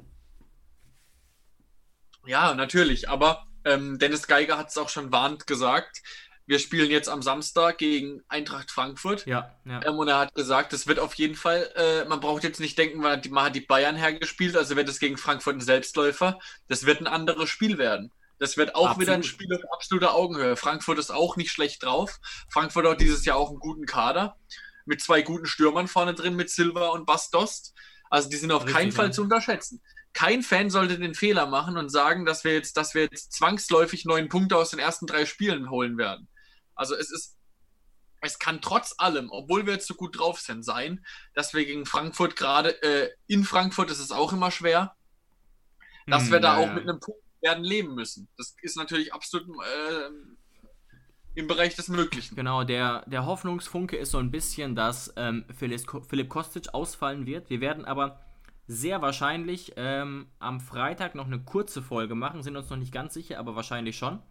[2.26, 6.02] Ja, natürlich, aber ähm, Dennis Geiger hat es auch schon warnt gesagt.
[6.50, 9.24] Wir spielen jetzt am Samstag gegen Eintracht Frankfurt.
[9.24, 9.86] Ja, ja.
[9.86, 12.76] Ähm, und er hat gesagt, es wird auf jeden Fall, äh, man braucht jetzt nicht
[12.76, 15.60] denken, man hat, die, man hat die Bayern hergespielt, also wird es gegen Frankfurt ein
[15.60, 16.40] Selbstläufer.
[16.66, 18.10] Das wird ein anderes Spiel werden.
[18.40, 19.00] Das wird auch Absolut.
[19.00, 20.56] wieder ein Spiel auf absoluter Augenhöhe.
[20.56, 22.18] Frankfurt ist auch nicht schlecht drauf.
[22.48, 24.36] Frankfurt hat dieses Jahr auch einen guten Kader
[24.86, 27.74] mit zwei guten Stürmern vorne drin, mit Silva und Bastost.
[28.10, 29.12] Also die sind auf Richtig, keinen Fall ja.
[29.12, 29.80] zu unterschätzen
[30.12, 34.04] kein Fan sollte den Fehler machen und sagen, dass wir jetzt, dass wir jetzt zwangsläufig
[34.04, 36.28] neun Punkte aus den ersten drei Spielen holen werden.
[36.80, 37.36] Also es ist,
[38.22, 41.04] es kann trotz allem, obwohl wir jetzt so gut drauf sind, sein,
[41.34, 44.96] dass wir gegen Frankfurt gerade, äh, in Frankfurt ist es auch immer schwer,
[46.06, 46.72] dass hm, wir da ja, auch ja.
[46.72, 48.28] mit einem Punkt werden leben müssen.
[48.38, 50.10] Das ist natürlich absolut äh,
[51.34, 52.34] im Bereich des Möglichen.
[52.34, 57.50] Genau, der, der Hoffnungsfunke ist so ein bisschen, dass ähm, Philipp Kostic ausfallen wird.
[57.50, 58.24] Wir werden aber
[58.66, 63.12] sehr wahrscheinlich ähm, am Freitag noch eine kurze Folge machen, sind uns noch nicht ganz
[63.12, 64.22] sicher, aber wahrscheinlich schon,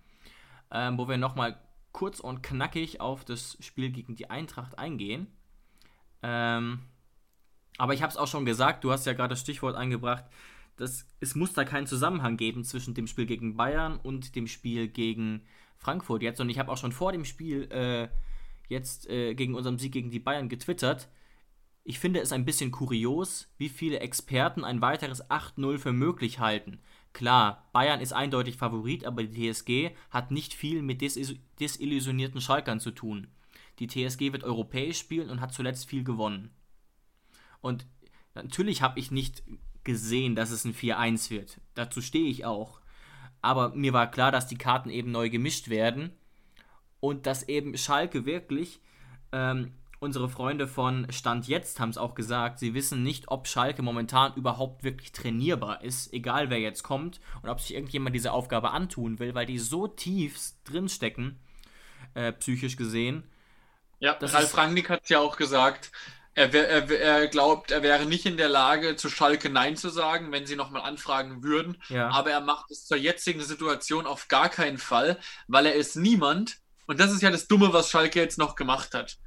[0.71, 1.59] ähm, wo wir nochmal
[1.91, 5.27] kurz und knackig auf das Spiel gegen die Eintracht eingehen.
[6.21, 6.79] Ähm,
[7.77, 10.25] aber ich habe es auch schon gesagt, du hast ja gerade das Stichwort eingebracht,
[10.75, 14.87] dass es muss da keinen Zusammenhang geben zwischen dem Spiel gegen Bayern und dem Spiel
[14.87, 15.41] gegen
[15.77, 16.39] Frankfurt jetzt.
[16.39, 18.09] Und ich habe auch schon vor dem Spiel äh,
[18.67, 21.09] jetzt äh, gegen unseren Sieg gegen die Bayern getwittert.
[21.83, 26.79] Ich finde es ein bisschen kurios, wie viele Experten ein weiteres 8-0 für möglich halten.
[27.13, 32.91] Klar, Bayern ist eindeutig Favorit, aber die TSG hat nicht viel mit desillusionierten Schalkern zu
[32.91, 33.27] tun.
[33.79, 36.51] Die TSG wird europäisch spielen und hat zuletzt viel gewonnen.
[37.61, 37.87] Und
[38.35, 39.43] natürlich habe ich nicht
[39.83, 41.59] gesehen, dass es ein 4-1 wird.
[41.73, 42.79] Dazu stehe ich auch.
[43.41, 46.11] Aber mir war klar, dass die Karten eben neu gemischt werden
[46.99, 48.81] und dass eben Schalke wirklich,
[49.31, 53.81] ähm, unsere Freunde von Stand jetzt haben es auch gesagt, sie wissen nicht, ob Schalke
[53.81, 58.71] momentan überhaupt wirklich trainierbar ist, egal wer jetzt kommt und ob sich irgendjemand diese Aufgabe
[58.71, 61.39] antun will, weil die so tief drinstecken,
[62.13, 63.29] äh, psychisch gesehen.
[63.99, 65.91] Ja, Ralf Rangnick hat es ja auch gesagt,
[66.33, 70.31] er, er, er, glaubt, er wäre nicht in der Lage, zu Schalke Nein zu sagen,
[70.31, 71.81] wenn sie nochmal anfragen würden.
[71.89, 72.09] Ja.
[72.09, 76.59] Aber er macht es zur jetzigen Situation auf gar keinen Fall, weil er ist niemand.
[76.87, 79.17] Und das ist ja das Dumme, was Schalke jetzt noch gemacht hat.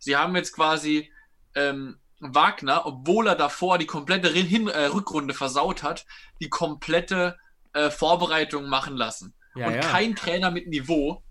[0.00, 1.12] Sie haben jetzt quasi
[1.54, 6.06] ähm, Wagner, obwohl er davor die komplette Hin äh, Rückrunde versaut hat,
[6.40, 7.38] die komplette
[7.72, 9.34] äh, Vorbereitung machen lassen.
[9.54, 9.80] Ja, und ja.
[9.80, 11.22] kein Trainer mit Niveau,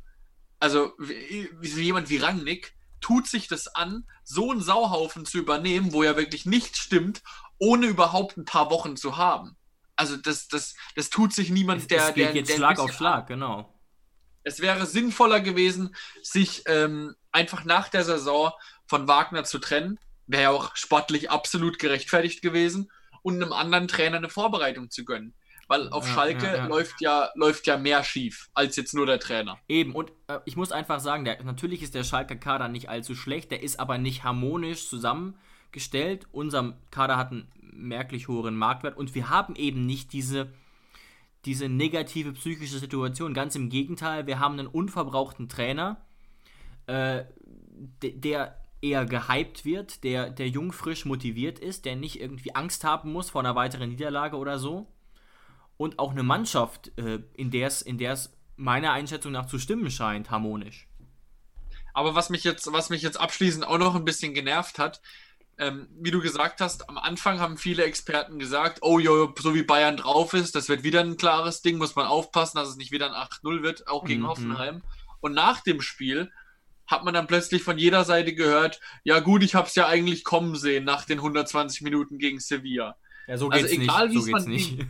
[0.59, 5.93] also wie, wie jemand wie Rangnick, tut sich das an, so einen Sauhaufen zu übernehmen,
[5.93, 7.24] wo ja wirklich nichts stimmt,
[7.57, 9.57] ohne überhaupt ein paar Wochen zu haben.
[9.95, 12.09] Also das, das, das tut sich niemand, der.
[12.09, 13.74] Es geht der, jetzt der Schlag auf Schlag, genau.
[14.43, 18.51] Es wäre sinnvoller gewesen, sich ähm, einfach nach der Saison
[18.86, 19.99] von Wagner zu trennen.
[20.27, 25.34] Wäre ja auch sportlich absolut gerechtfertigt gewesen und einem anderen Trainer eine Vorbereitung zu gönnen
[25.69, 26.65] weil auf ja, Schalke ja, ja.
[26.65, 29.59] läuft ja läuft ja mehr schief als jetzt nur der Trainer.
[29.69, 33.15] Eben und äh, ich muss einfach sagen, der, natürlich ist der Schalke Kader nicht allzu
[33.15, 36.27] schlecht, der ist aber nicht harmonisch zusammengestellt.
[36.32, 40.51] Unser Kader hat einen merklich höheren Marktwert und wir haben eben nicht diese
[41.45, 43.34] diese negative psychische Situation.
[43.34, 46.01] Ganz im Gegenteil, wir haben einen unverbrauchten Trainer,
[46.90, 47.26] äh,
[48.02, 53.12] der eher gehypt wird, der, der jung frisch motiviert ist, der nicht irgendwie Angst haben
[53.12, 54.88] muss vor einer weiteren Niederlage oder so
[55.78, 59.92] und auch eine Mannschaft, äh, in der es in der's meiner Einschätzung nach zu stimmen
[59.92, 60.88] scheint, harmonisch.
[61.94, 65.02] Aber was mich jetzt, was mich jetzt abschließend auch noch ein bisschen genervt hat,
[65.58, 69.64] ähm, wie du gesagt hast, am Anfang haben viele Experten gesagt, oh jo, so wie
[69.64, 72.92] Bayern drauf ist, das wird wieder ein klares Ding, muss man aufpassen, dass es nicht
[72.92, 74.28] wieder ein 8-0 wird, auch gegen mhm.
[74.28, 74.84] Hoffenheim.
[75.20, 76.32] Und nach dem Spiel
[76.90, 80.24] hat man dann plötzlich von jeder Seite gehört, ja gut, ich habe es ja eigentlich
[80.24, 82.98] kommen sehen nach den 120 Minuten gegen Sevilla.
[83.28, 84.26] Ja, so also geht's also egal, nicht.
[84.26, 84.86] So man, nicht.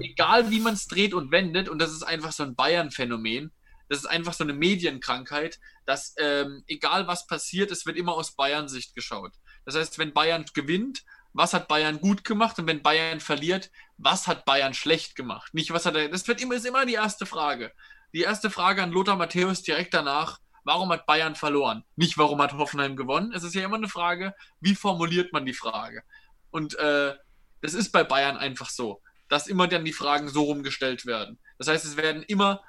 [0.00, 3.52] egal wie man es dreht und wendet, und das ist einfach so ein Bayern-Phänomen,
[3.88, 8.34] das ist einfach so eine Medienkrankheit, dass ähm, egal was passiert, es wird immer aus
[8.34, 9.32] Bayern-Sicht geschaut.
[9.64, 14.26] Das heißt, wenn Bayern gewinnt, was hat Bayern gut gemacht und wenn Bayern verliert, was
[14.26, 15.54] hat Bayern schlecht gemacht?
[15.54, 16.08] Nicht, was hat er.
[16.08, 17.72] Das wird immer, ist immer die erste Frage.
[18.14, 21.84] Die erste Frage an Lothar Matthäus direkt danach: Warum hat Bayern verloren?
[21.94, 23.32] Nicht, warum hat Hoffenheim gewonnen?
[23.32, 26.02] Es ist ja immer eine Frage, wie formuliert man die Frage?
[26.50, 27.14] Und äh,
[27.62, 31.38] das ist bei Bayern einfach so, dass immer dann die Fragen so rumgestellt werden.
[31.58, 32.64] Das heißt, es werden immer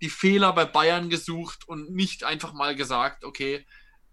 [0.00, 3.66] die Fehler bei Bayern gesucht und nicht einfach mal gesagt, okay,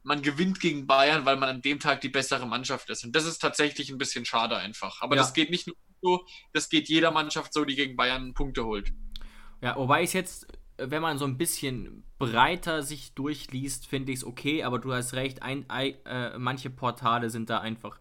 [0.03, 3.05] man gewinnt gegen Bayern, weil man an dem Tag die bessere Mannschaft ist.
[3.05, 5.01] Und das ist tatsächlich ein bisschen schade einfach.
[5.01, 5.21] Aber ja.
[5.21, 8.91] das geht nicht nur so, das geht jeder Mannschaft so, die gegen Bayern Punkte holt.
[9.61, 10.47] Ja, wobei ich jetzt,
[10.87, 15.13] wenn man so ein bisschen breiter sich durchliest, finde ich es okay, aber du hast
[15.13, 17.99] recht, ein, ein, äh, manche Portale sind da einfach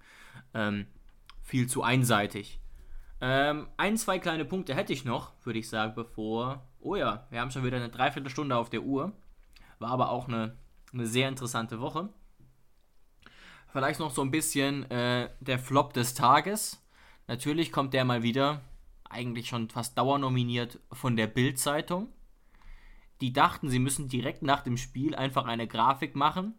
[0.55, 0.87] ähm,
[1.43, 2.61] viel zu einseitig.
[3.21, 6.67] Ähm, ein, zwei kleine Punkte hätte ich noch, würde ich sagen, bevor.
[6.81, 9.13] Oh ja, wir haben schon wieder eine Dreiviertelstunde auf der Uhr.
[9.79, 10.57] War aber auch eine,
[10.93, 12.09] eine sehr interessante Woche.
[13.73, 16.83] Vielleicht noch so ein bisschen äh, der Flop des Tages.
[17.29, 18.63] Natürlich kommt der mal wieder,
[19.09, 22.09] eigentlich schon fast dauernominiert von der Bild-Zeitung.
[23.21, 26.55] Die dachten, sie müssen direkt nach dem Spiel einfach eine Grafik machen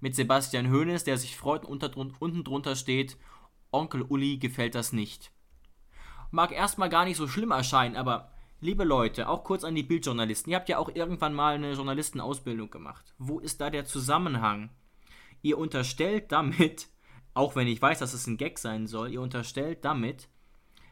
[0.00, 3.16] mit Sebastian Hoeneß, der sich freut und unten drunter steht
[3.72, 5.30] Onkel Uli gefällt das nicht.
[6.32, 10.50] Mag erstmal gar nicht so schlimm erscheinen, aber liebe Leute, auch kurz an die Bildjournalisten,
[10.50, 13.14] ihr habt ja auch irgendwann mal eine Journalistenausbildung gemacht.
[13.18, 14.70] Wo ist da der Zusammenhang?
[15.42, 16.88] Ihr unterstellt damit,
[17.34, 20.28] auch wenn ich weiß, dass es ein Gag sein soll, ihr unterstellt damit,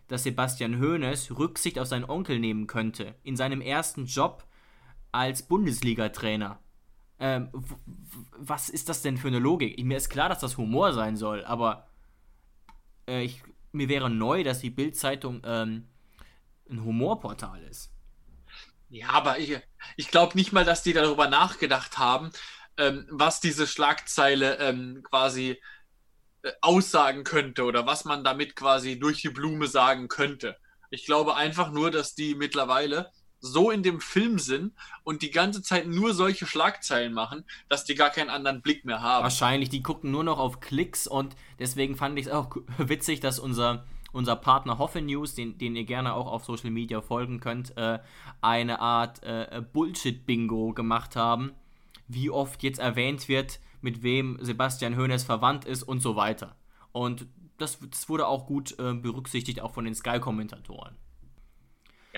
[0.07, 4.48] dass Sebastian Hoeneß Rücksicht auf seinen Onkel nehmen könnte in seinem ersten Job
[5.13, 6.59] als Bundesliga-Trainer.
[7.21, 7.51] Ähm,
[8.37, 9.83] was ist das denn für eine Logik?
[9.85, 11.89] Mir ist klar, dass das Humor sein soll, aber
[13.09, 13.43] äh, ich,
[13.73, 15.89] mir wäre neu, dass die Bild-Zeitung ähm,
[16.71, 17.93] ein Humorportal ist.
[18.91, 19.59] Ja, aber ich,
[19.97, 22.31] ich glaube nicht mal, dass die darüber nachgedacht haben,
[22.77, 25.61] ähm, was diese Schlagzeile ähm, quasi
[26.43, 30.57] äh, aussagen könnte oder was man damit quasi durch die Blume sagen könnte.
[30.91, 34.73] Ich glaube einfach nur, dass die mittlerweile so in dem Film sind
[35.05, 39.01] und die ganze Zeit nur solche Schlagzeilen machen, dass die gar keinen anderen Blick mehr
[39.01, 39.23] haben.
[39.23, 43.39] Wahrscheinlich, die gucken nur noch auf Klicks und deswegen fand ich es auch witzig, dass
[43.39, 47.77] unser, unser Partner Hoffe News, den, den ihr gerne auch auf Social Media folgen könnt,
[47.77, 48.01] äh,
[48.41, 51.53] eine Art äh, Bullshit-Bingo gemacht haben,
[52.09, 56.57] wie oft jetzt erwähnt wird, mit wem Sebastian Hoeneß verwandt ist und so weiter.
[56.91, 57.27] Und
[57.59, 60.97] das, das wurde auch gut äh, berücksichtigt, auch von den Sky-Kommentatoren.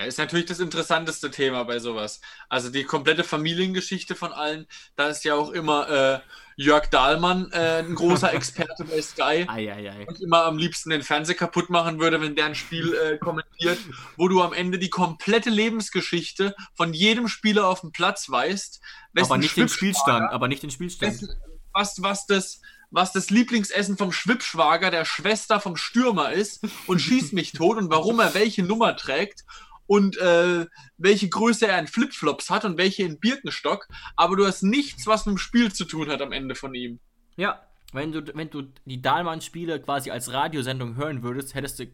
[0.01, 2.21] Ja, ist natürlich das interessanteste Thema bei sowas.
[2.49, 6.19] Also die komplette Familiengeschichte von allen, da ist ja auch immer äh,
[6.55, 10.05] Jörg Dahlmann äh, ein großer Experte bei Sky ei, ei, ei.
[10.07, 13.77] und immer am liebsten den Fernseher kaputt machen würde, wenn der ein Spiel äh, kommentiert,
[14.17, 18.81] wo du am Ende die komplette Lebensgeschichte von jedem Spieler auf dem Platz weißt.
[19.19, 21.37] Aber nicht den Spielstand, aber nicht den Spielstand.
[21.73, 22.59] Was, was das
[22.93, 27.89] was das Lieblingsessen vom Schwippschwager der Schwester vom Stürmer ist und schießt mich tot und
[27.89, 29.45] warum er welche Nummer trägt
[29.87, 30.65] und äh,
[30.97, 35.25] welche Größe er in Flipflops hat und welche in Birkenstock, aber du hast nichts, was
[35.25, 36.99] mit dem Spiel zu tun hat am Ende von ihm.
[37.35, 37.61] Ja,
[37.93, 41.85] wenn du, wenn du die Dahlmann-Spiele quasi als Radiosendung hören würdest, hättest du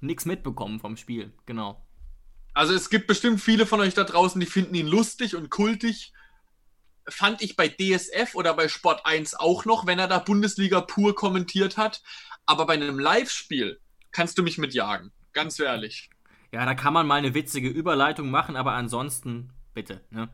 [0.00, 1.84] nichts mitbekommen vom Spiel, genau.
[2.54, 6.12] Also es gibt bestimmt viele von euch da draußen, die finden ihn lustig und kultig.
[7.08, 11.14] Fand ich bei DSF oder bei Sport 1 auch noch, wenn er da Bundesliga pur
[11.14, 12.02] kommentiert hat.
[12.46, 13.80] Aber bei einem Live-Spiel
[14.12, 15.12] kannst du mich mitjagen.
[15.32, 16.10] Ganz ehrlich.
[16.52, 20.02] Ja, da kann man mal eine witzige Überleitung machen, aber ansonsten bitte.
[20.10, 20.28] Ne?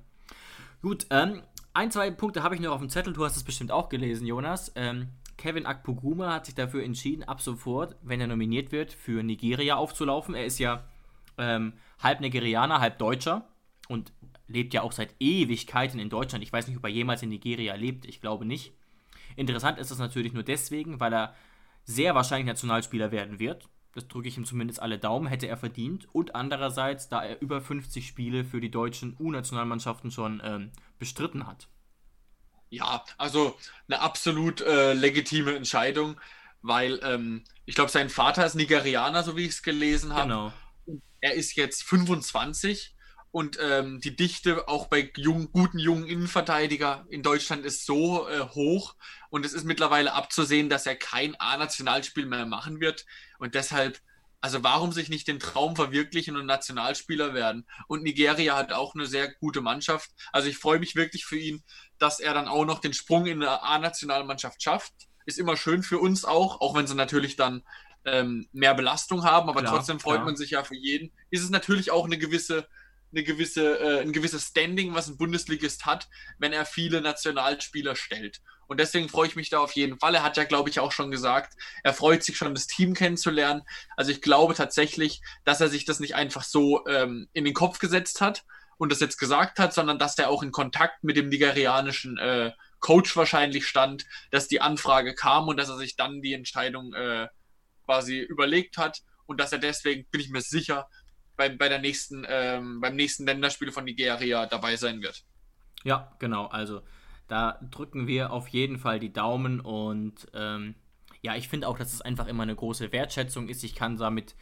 [0.82, 1.42] Gut, ähm,
[1.74, 3.12] ein, zwei Punkte habe ich noch auf dem Zettel.
[3.12, 4.72] Du hast es bestimmt auch gelesen, Jonas.
[4.74, 9.76] Ähm, Kevin Akpoguma hat sich dafür entschieden, ab sofort, wenn er nominiert wird, für Nigeria
[9.76, 10.34] aufzulaufen.
[10.34, 10.84] Er ist ja
[11.38, 13.46] ähm, halb Nigerianer, halb Deutscher
[13.86, 14.12] und
[14.48, 16.42] lebt ja auch seit Ewigkeiten in Deutschland.
[16.42, 18.06] Ich weiß nicht, ob er jemals in Nigeria lebt.
[18.06, 18.72] Ich glaube nicht.
[19.36, 21.34] Interessant ist das natürlich nur deswegen, weil er
[21.84, 23.68] sehr wahrscheinlich Nationalspieler werden wird.
[23.94, 26.08] Das drücke ich ihm zumindest alle Daumen, hätte er verdient.
[26.12, 31.68] Und andererseits, da er über 50 Spiele für die deutschen U-Nationalmannschaften schon ähm, bestritten hat.
[32.70, 33.56] Ja, also
[33.88, 36.20] eine absolut äh, legitime Entscheidung,
[36.60, 40.22] weil ähm, ich glaube, sein Vater ist Nigerianer, so wie ich es gelesen habe.
[40.22, 40.52] Genau.
[41.20, 42.94] Er ist jetzt 25
[43.30, 48.40] und ähm, die Dichte auch bei jungen, guten jungen Innenverteidiger in Deutschland ist so äh,
[48.40, 48.94] hoch
[49.30, 53.04] und es ist mittlerweile abzusehen, dass er kein A-Nationalspiel mehr machen wird
[53.38, 54.00] und deshalb,
[54.40, 57.66] also warum sich nicht den Traum verwirklichen und Nationalspieler werden?
[57.88, 60.10] Und Nigeria hat auch eine sehr gute Mannschaft.
[60.32, 61.64] Also ich freue mich wirklich für ihn,
[61.98, 64.94] dass er dann auch noch den Sprung in eine A-Nationalmannschaft schafft.
[65.26, 67.62] Ist immer schön für uns auch, auch wenn sie natürlich dann
[68.04, 70.26] ähm, mehr Belastung haben, aber Klar, trotzdem freut klar.
[70.26, 71.12] man sich ja für jeden.
[71.30, 72.68] Ist es natürlich auch eine gewisse
[73.12, 78.40] eine gewisse, äh, ein gewisses Standing, was ein Bundesligist hat, wenn er viele Nationalspieler stellt.
[78.66, 80.14] Und deswegen freue ich mich da auf jeden Fall.
[80.14, 83.62] Er hat ja, glaube ich, auch schon gesagt, er freut sich schon, das Team kennenzulernen.
[83.96, 87.78] Also ich glaube tatsächlich, dass er sich das nicht einfach so ähm, in den Kopf
[87.78, 88.44] gesetzt hat
[88.76, 92.52] und das jetzt gesagt hat, sondern dass er auch in Kontakt mit dem nigerianischen äh,
[92.80, 97.26] Coach wahrscheinlich stand, dass die Anfrage kam und dass er sich dann die Entscheidung äh,
[97.86, 100.88] quasi überlegt hat und dass er deswegen, bin ich mir sicher,
[101.38, 105.24] bei, bei der nächsten, ähm, beim nächsten Länderspiel von Nigeria dabei sein wird.
[105.84, 106.46] Ja, genau.
[106.46, 106.82] Also
[107.28, 110.74] da drücken wir auf jeden Fall die Daumen und ähm,
[111.22, 113.64] ja, ich finde auch, dass es einfach immer eine große Wertschätzung ist.
[113.64, 114.34] Ich kann damit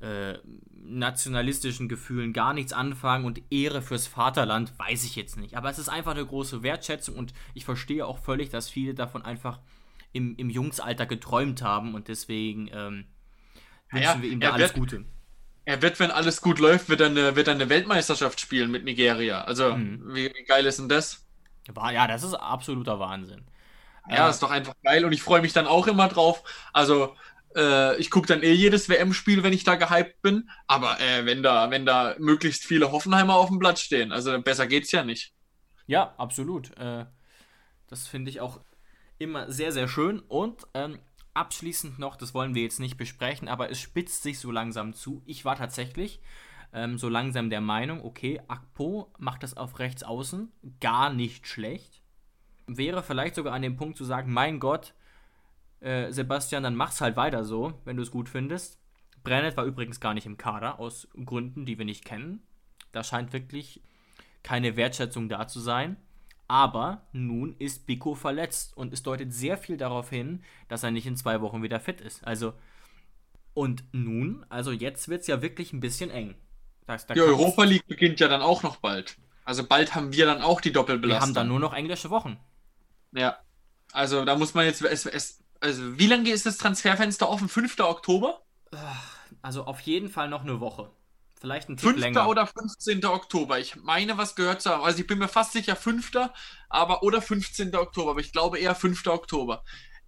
[0.00, 0.34] äh,
[0.82, 5.56] nationalistischen Gefühlen gar nichts anfangen und Ehre fürs Vaterland weiß ich jetzt nicht.
[5.56, 9.22] Aber es ist einfach eine große Wertschätzung und ich verstehe auch völlig, dass viele davon
[9.22, 9.60] einfach
[10.12, 13.06] im, im Jungsalter geträumt haben und deswegen ähm,
[13.90, 15.04] wünschen Ja, wir ihm da alles wird- Gute.
[15.66, 18.84] Er wird, wenn alles gut läuft, wird er eine, wird er eine Weltmeisterschaft spielen mit
[18.84, 19.42] Nigeria.
[19.44, 20.14] Also, Mhm.
[20.14, 21.24] wie, wie geil ist denn das?
[21.92, 23.46] Ja, das ist absoluter Wahnsinn.
[24.08, 26.42] Ja, Äh, ist doch einfach geil und ich freue mich dann auch immer drauf.
[26.72, 27.16] Also,
[27.56, 30.50] äh, ich gucke dann eh jedes WM-Spiel, wenn ich da gehypt bin.
[30.66, 34.66] Aber äh, wenn, da, wenn da möglichst viele Hoffenheimer auf dem Platz stehen, also besser
[34.66, 35.32] geht's ja nicht.
[35.86, 36.76] Ja, absolut.
[36.78, 37.06] Äh,
[37.88, 38.60] das finde ich auch
[39.18, 40.20] immer sehr, sehr schön.
[40.20, 40.98] Und ähm,
[41.34, 45.22] abschließend noch, das wollen wir jetzt nicht besprechen, aber es spitzt sich so langsam zu.
[45.26, 46.20] Ich war tatsächlich
[46.72, 52.02] ähm, so langsam der Meinung, okay, Akpo macht das auf rechts außen gar nicht schlecht.
[52.66, 54.94] Wäre vielleicht sogar an dem Punkt zu sagen, mein Gott,
[55.80, 58.78] äh, Sebastian, dann mach's halt weiter so, wenn du es gut findest.
[59.22, 62.42] Brennett war übrigens gar nicht im Kader, aus Gründen, die wir nicht kennen.
[62.92, 63.82] Da scheint wirklich
[64.42, 65.96] keine Wertschätzung da zu sein.
[66.54, 71.04] Aber nun ist Biko verletzt und es deutet sehr viel darauf hin, dass er nicht
[71.04, 72.24] in zwei Wochen wieder fit ist.
[72.24, 72.52] Also,
[73.54, 76.36] und nun, also jetzt wird es ja wirklich ein bisschen eng.
[76.86, 79.16] Das, da die Europa League beginnt ja dann auch noch bald.
[79.44, 81.18] Also bald haben wir dann auch die Doppelbelastung.
[81.18, 82.38] Wir haben dann nur noch englische Wochen.
[83.10, 83.36] Ja.
[83.90, 84.80] Also da muss man jetzt.
[84.80, 87.48] Es, es, also wie lange ist das Transferfenster offen?
[87.48, 87.80] 5.
[87.80, 88.42] Oktober?
[89.42, 90.92] Also auf jeden Fall noch eine Woche.
[91.40, 92.00] Vielleicht ein Tick 5.
[92.00, 92.28] länger.
[92.28, 93.04] oder 15.
[93.04, 93.58] Oktober.
[93.58, 94.84] Ich meine, was gehört zu haben.
[94.84, 96.10] Also ich bin mir fast sicher 5.
[96.68, 97.74] aber oder 15.
[97.76, 99.06] Oktober, aber ich glaube eher 5.
[99.06, 99.64] Oktober.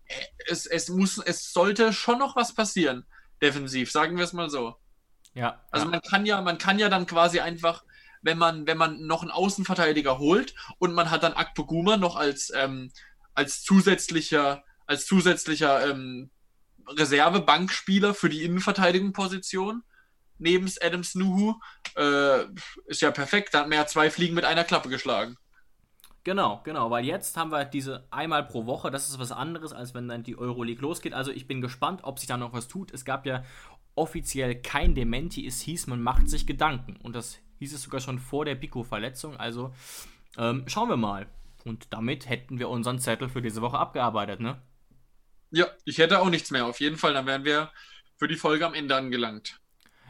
[0.06, 0.14] Äh,
[0.46, 3.04] es, es, muss, es sollte schon noch was passieren,
[3.42, 4.76] defensiv, sagen wir es mal so.
[5.34, 5.62] Ja.
[5.70, 5.90] Also ja.
[5.90, 7.84] man kann ja, man kann ja dann quasi einfach,
[8.22, 12.50] wenn man, wenn man noch einen Außenverteidiger holt und man hat dann Akpoguma noch als,
[12.54, 12.90] ähm,
[13.34, 16.30] als zusätzlicher, als zusätzlicher ähm,
[16.88, 19.82] Reserve-Bankspieler für die Innenverteidigungsposition
[20.38, 21.54] neben Adam Snuhu,
[21.96, 22.44] äh,
[22.86, 23.54] ist ja perfekt.
[23.54, 25.36] Da hat man ja zwei Fliegen mit einer Klappe geschlagen.
[26.24, 29.94] Genau, genau, weil jetzt haben wir diese einmal pro Woche, das ist was anderes, als
[29.94, 31.14] wenn dann die Euroleague losgeht.
[31.14, 32.92] Also ich bin gespannt, ob sich da noch was tut.
[32.92, 33.44] Es gab ja
[33.94, 36.96] offiziell kein Dementi, es hieß, man macht sich Gedanken.
[36.96, 39.36] Und das hieß es sogar schon vor der Pico-Verletzung.
[39.36, 39.72] Also
[40.36, 41.28] ähm, schauen wir mal.
[41.64, 44.60] Und damit hätten wir unseren Zettel für diese Woche abgearbeitet, ne?
[45.50, 46.66] Ja, ich hätte auch nichts mehr.
[46.66, 47.70] Auf jeden Fall, dann wären wir
[48.16, 49.60] für die Folge am Ende angelangt.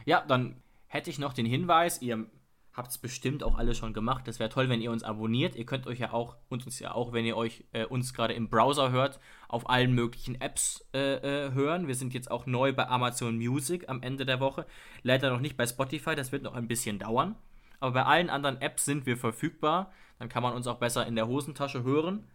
[0.07, 2.27] Ja, dann hätte ich noch den Hinweis, ihr
[2.73, 4.29] habt es bestimmt auch alle schon gemacht.
[4.29, 5.57] Das wäre toll, wenn ihr uns abonniert.
[5.57, 8.49] Ihr könnt euch ja auch, uns ja auch, wenn ihr euch äh, uns gerade im
[8.49, 11.89] Browser hört, auf allen möglichen Apps äh, äh, hören.
[11.89, 14.67] Wir sind jetzt auch neu bei Amazon Music am Ende der Woche.
[15.03, 17.35] Leider noch nicht bei Spotify, das wird noch ein bisschen dauern.
[17.81, 19.91] Aber bei allen anderen Apps sind wir verfügbar.
[20.19, 22.29] Dann kann man uns auch besser in der Hosentasche hören.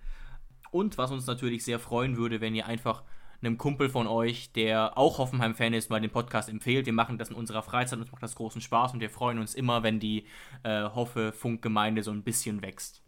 [0.71, 3.03] Und was uns natürlich sehr freuen würde, wenn ihr einfach
[3.41, 6.85] einem Kumpel von euch, der auch Hoffenheim-Fan ist, mal den Podcast empfehlt.
[6.85, 9.55] Wir machen das in unserer Freizeit, uns macht das großen Spaß und wir freuen uns
[9.55, 10.27] immer, wenn die
[10.63, 13.03] äh, Hoffe-Funkgemeinde so ein bisschen wächst.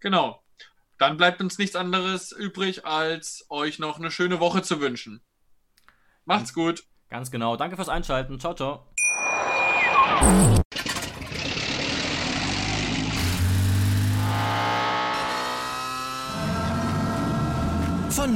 [0.00, 0.42] Genau.
[0.98, 5.22] Dann bleibt uns nichts anderes übrig, als euch noch eine schöne Woche zu wünschen.
[6.24, 6.84] Macht's gut.
[7.08, 7.56] Ganz genau.
[7.56, 8.38] Danke fürs Einschalten.
[8.38, 8.86] Ciao, ciao.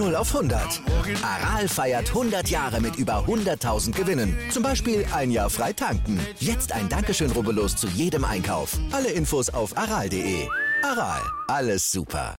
[0.07, 0.81] 0 auf 100.
[1.23, 4.39] Aral feiert 100 Jahre mit über 100.000 Gewinnen.
[4.51, 6.21] Zum Beispiel ein Jahr frei tanken.
[6.39, 8.79] Jetzt ein Dankeschön, rubbellos zu jedem Einkauf.
[8.93, 10.47] Alle Infos auf aral.de.
[10.83, 12.37] Aral, alles super.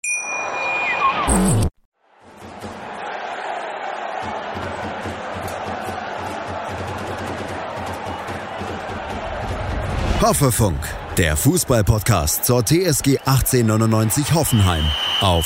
[10.22, 10.80] Hoffefunk,
[11.18, 14.86] der Fußballpodcast zur TSG 1899 Hoffenheim
[15.22, 15.46] auf